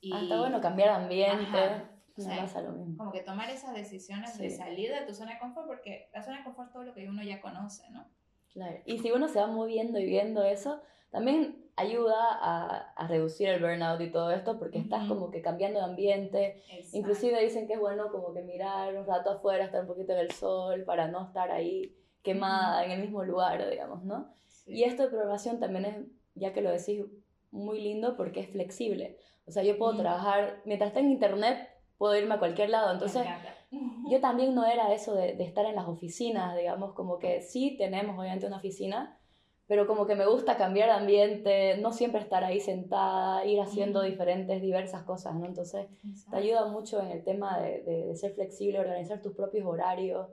[0.00, 1.58] y Ah, está bueno cambiar de ambiente.
[1.58, 2.30] Ajá, Me sí.
[2.40, 2.96] pasa lo mismo.
[2.96, 4.56] como que tomar esas decisiones de Sí.
[4.56, 7.06] salir de tu zona de confort, porque la zona de confort es todo lo que
[7.06, 8.06] uno ya conoce, ¿no?
[8.52, 8.76] Claro.
[8.84, 10.80] Y si uno se va moviendo y viendo eso,
[11.10, 15.14] también ayuda a, a reducir el burnout y todo esto, porque estás Ujú.
[15.14, 16.62] como que cambiando de ambiente.
[16.70, 16.96] Exacto.
[16.98, 20.18] Inclusive dicen que es bueno como que mirar un rato afuera, estar un poquito en
[20.18, 24.34] el sol, para no estar ahí quemada en el mismo lugar, digamos, ¿no?
[24.48, 24.72] Sí.
[24.74, 25.96] Y esto de programación también es,
[26.34, 27.02] ya que lo decís,
[27.50, 29.16] muy lindo porque es flexible.
[29.46, 29.98] O sea, yo puedo Mm.
[29.98, 32.92] trabajar, mientras esté en internet, puedo irme a cualquier lado.
[32.92, 33.26] Entonces.
[33.70, 37.76] Yo también no era eso de, de estar en las oficinas, digamos, como que sí
[37.78, 39.18] tenemos obviamente una oficina,
[39.66, 44.02] pero como que me gusta cambiar de ambiente, no siempre estar ahí sentada, ir haciendo
[44.02, 45.46] diferentes, diversas cosas, ¿no?
[45.46, 45.86] Entonces,
[46.28, 50.26] te ayuda mucho en el tema de, de- de ser flexible, organizar tus propios horarios,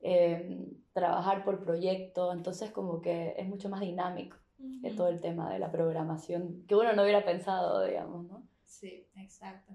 [0.00, 4.36] eh, trabajar por proyecto, entonces como que es mucho más dinámico
[4.82, 4.96] que Ujú.
[4.96, 8.42] todo el tema de la programación, que uno no hubiera pensado, digamos, ¿no?
[8.64, 9.72] Sí, exacto.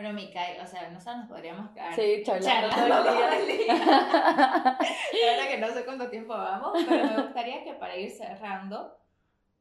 [0.00, 3.74] Bueno, Mica, o sea, nosotros nos podríamos quedar Sí, charlando charlando todo el día.
[3.74, 8.98] La verdad que no sé cuánto tiempo vamos, pero me gustaría que para ir cerrando,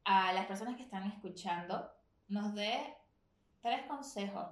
[0.06, 1.92] a las personas que están escuchando,
[2.30, 2.96] nos dé
[3.62, 4.48] tres consejos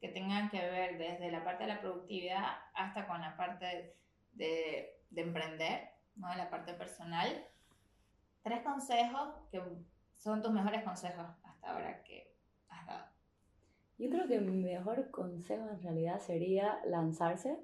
[0.00, 3.98] que tengan que ver desde la parte de la productividad hasta con la parte
[4.32, 6.34] de, de emprender, ¿no?
[6.36, 7.46] la parte personal.
[8.42, 9.62] Tres consejos que
[10.16, 12.27] son tus mejores consejos hasta ahora que.
[13.98, 17.58] Yo creo que mi mejor consejo en realidad sería lanzarse,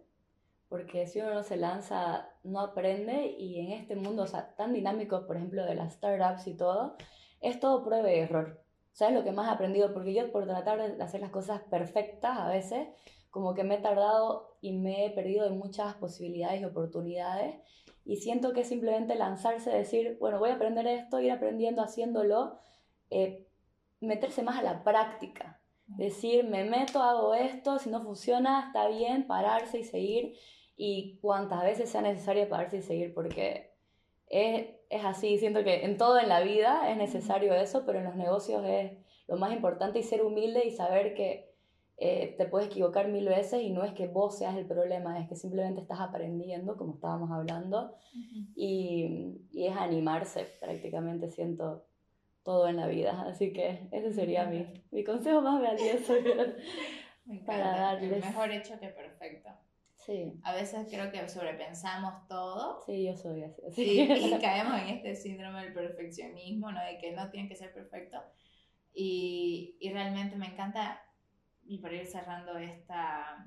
[0.68, 4.72] porque si uno no se lanza, no aprende y en este mundo o sea, tan
[4.72, 6.96] dinámico, por ejemplo, de las startups y todo,
[7.40, 8.60] es todo prueba y error.
[8.92, 9.92] ¿Sabes lo que más he aprendido?
[9.94, 12.88] Porque yo por tratar de hacer las cosas perfectas a veces,
[13.30, 17.56] como que me he tardado y me he perdido de muchas posibilidades y oportunidades.
[18.04, 22.58] Y siento que es simplemente lanzarse, decir, bueno, voy a aprender esto, ir aprendiendo, haciéndolo,
[23.10, 23.46] eh,
[24.00, 25.60] meterse más a la práctica.
[25.86, 30.34] Decir, me meto, hago esto, si no funciona, está bien, pararse y seguir.
[30.76, 33.70] Y cuantas veces sea necesario pararse y seguir, porque
[34.28, 35.38] es, es así.
[35.38, 38.92] Siento que en todo en la vida es necesario eso, pero en los negocios es
[39.28, 41.54] lo más importante y ser humilde y saber que
[41.96, 45.28] eh, te puedes equivocar mil veces y no es que vos seas el problema, es
[45.28, 47.94] que simplemente estás aprendiendo, como estábamos hablando,
[48.56, 51.84] y, y es animarse prácticamente, siento
[52.44, 53.24] todo en la vida.
[53.26, 56.12] Así que ese sería mi, mi consejo más valioso.
[57.24, 57.46] Me encanta.
[57.46, 59.50] Para darles- Mejor hecho que perfecto.
[59.96, 63.62] Sí, A veces creo que sobrepensamos todo sí, yo soy así.
[63.66, 66.84] así y caemos en este síndrome del perfeccionismo, ¿no?
[66.84, 68.18] De que no tiene que ser perfecto.
[68.92, 71.00] Y, y realmente me encanta,
[71.64, 73.46] y para ir cerrando esta...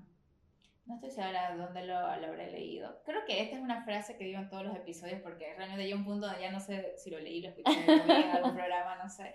[0.87, 3.01] No estoy segura de dónde lo, lo habré leído.
[3.05, 5.93] Creo que esta es una frase que digo en todos los episodios porque realmente hay
[5.93, 9.09] un punto donde ya no sé si lo leí, lo escuché, en algún programa, no
[9.09, 9.33] sé.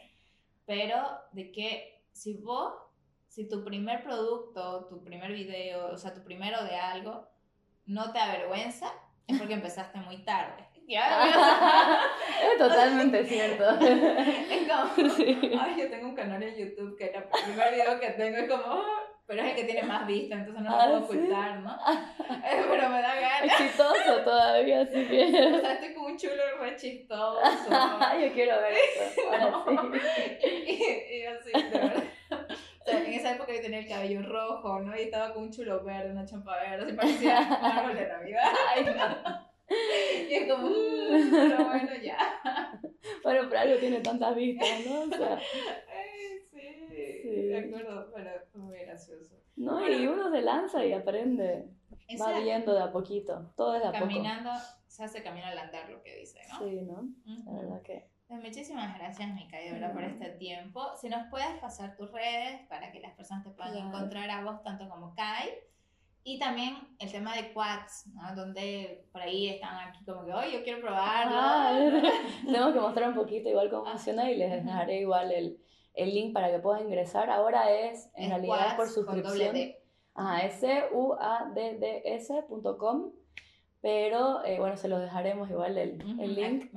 [0.64, 0.96] Pero
[1.32, 2.72] de que si vos,
[3.28, 7.28] si tu primer producto, tu primer video, o sea, tu primero de algo,
[7.84, 8.86] no te avergüenza,
[9.26, 10.66] es porque empezaste muy tarde.
[12.42, 13.64] Es totalmente cierto.
[13.80, 15.38] es como, Sí.
[15.58, 18.82] ay, yo tengo un canal en YouTube que el primer video que tengo es como,
[19.34, 21.18] pero es el que tiene más vistas, entonces no lo Ah, puedo ¿sí?
[21.18, 21.78] ocultar, ¿no?
[22.44, 23.42] Eh, pero me da ganas.
[23.60, 25.30] Exitoso todavía, así O que.
[25.60, 27.40] sea, estoy como un chulo re chistoso.
[28.20, 29.64] yo quiero ver eso.
[30.44, 32.02] Y, y así, de verdad.
[32.30, 34.96] O sea, en esa época yo tenía el cabello rojo, ¿no?
[34.96, 38.42] Y estaba con un chulo verde, una champa verde, así parecía un árbol de Navidad.
[38.74, 39.52] Ay, no.
[40.28, 42.18] Y es como, "Mm, pero bueno, ya.
[43.22, 45.00] Bueno, pero algo tiene tantas vistas, ¿no?
[45.02, 45.38] O sea.
[47.52, 49.36] De acuerdo, pero muy gracioso.
[49.56, 51.68] no, y uno se lanza y aprende.
[52.20, 54.50] va viendo de a poquito, todo es de a Caminando,
[54.86, 56.58] se hace camino al andar, lo que dice, ¿no?
[56.58, 57.08] Sí, ¿no?
[57.46, 58.12] La verdad que...
[58.28, 60.96] Pues muchísimas gracias, Mica, de verdad, por este tiempo.
[60.96, 64.62] Si nos puedes pasar tus redes para que las personas te puedan encontrar a vos,
[64.62, 65.50] tanto como Kai.
[66.24, 68.34] Y también el tema de quads, ¿no?
[68.34, 71.32] Donde por ahí están aquí como que, oye, yo quiero probarlo.
[71.34, 71.78] Ah,
[72.46, 75.58] tenemos que mostrar un poquito igual cómo funciona y les dejaré igual el,
[75.94, 77.28] el, link para que puedan ingresar.
[77.30, 79.54] Ahora es, en realidad, por suscripción.
[80.14, 81.12] Ajá, s-u-a-d-d-s.com.
[83.80, 86.70] Pero eh, bueno, se los dejaremos igual el, el link.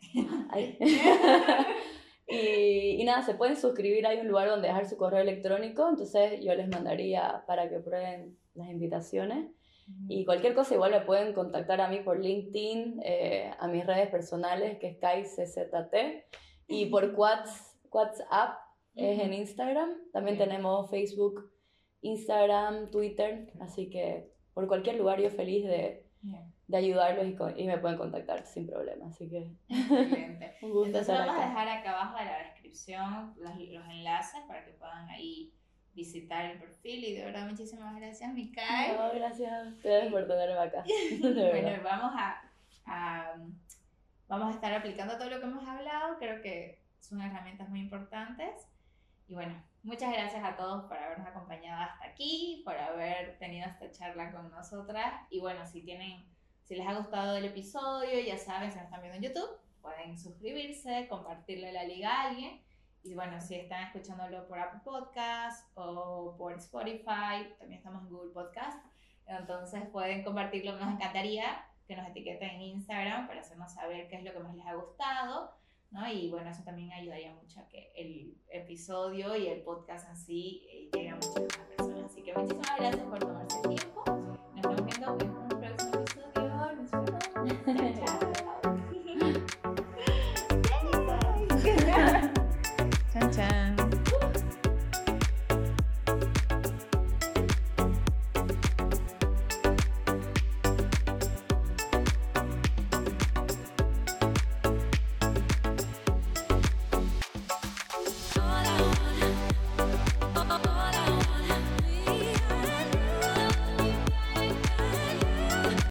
[2.28, 6.40] y, y, nada, se pueden suscribir, hay un lugar donde dejar su correo electrónico, entonces
[6.44, 9.50] yo les mandaría para que prueben las invitaciones.
[10.08, 14.08] Y cualquier cosa igual me pueden contactar a mí por LinkedIn, eh, a mis redes
[14.10, 15.94] personales, que es KaiCZT,
[16.66, 17.14] y por
[17.90, 18.58] WhatsApp,
[18.94, 19.90] es en Instagram.
[20.12, 21.52] También tenemos Facebook,
[22.02, 26.04] Instagram, Twitter, así que por cualquier lugar yo feliz de,
[26.66, 29.06] de ayudarlos y, y, me pueden contactar sin problema.
[29.06, 30.56] Así que Excelente.
[30.62, 34.64] un gusto Entonces vamos a dejar acá abajo en la descripción los, los enlaces para
[34.64, 35.52] que puedan ahí
[35.94, 38.96] visitar el perfil y de verdad muchísimas gracias Mikai.
[38.96, 40.84] No, gracias a ustedes por tenerme acá.
[41.20, 42.40] bueno, vamos a,
[42.86, 43.34] a,
[44.28, 48.68] vamos a estar aplicando todo lo que hemos hablado, creo que son herramientas muy importantes.
[49.26, 53.90] Y bueno, muchas gracias a todos por habernos acompañado hasta aquí, por haber tenido esta
[53.92, 55.12] charla con nosotras.
[55.30, 56.24] Y bueno, si tienen,
[56.64, 60.18] si les ha gustado el episodio, ya saben, si nos están viendo en YouTube, pueden
[60.18, 62.62] suscribirse, compartirle la liga a alguien.
[63.02, 68.32] Y bueno, si están escuchándolo por Apple Podcast o por Spotify, también estamos en Google
[68.32, 68.84] Podcast.
[69.26, 74.24] Entonces pueden compartirlo, nos encantaría que nos etiqueten en Instagram para hacernos saber qué es
[74.24, 75.57] lo que más les ha gustado,
[75.90, 76.10] ¿no?
[76.10, 80.66] Y bueno, eso también ayudaría mucho a que el episodio y el podcast en sí
[80.70, 82.10] eh, llegue a muchas más personas.
[82.10, 84.04] Así que muchísimas gracias por tomarse el tiempo.
[84.54, 86.74] Nos vemos en un próximo episodio.
[86.76, 87.88] Nos vemos.
[93.12, 93.57] chao, chao.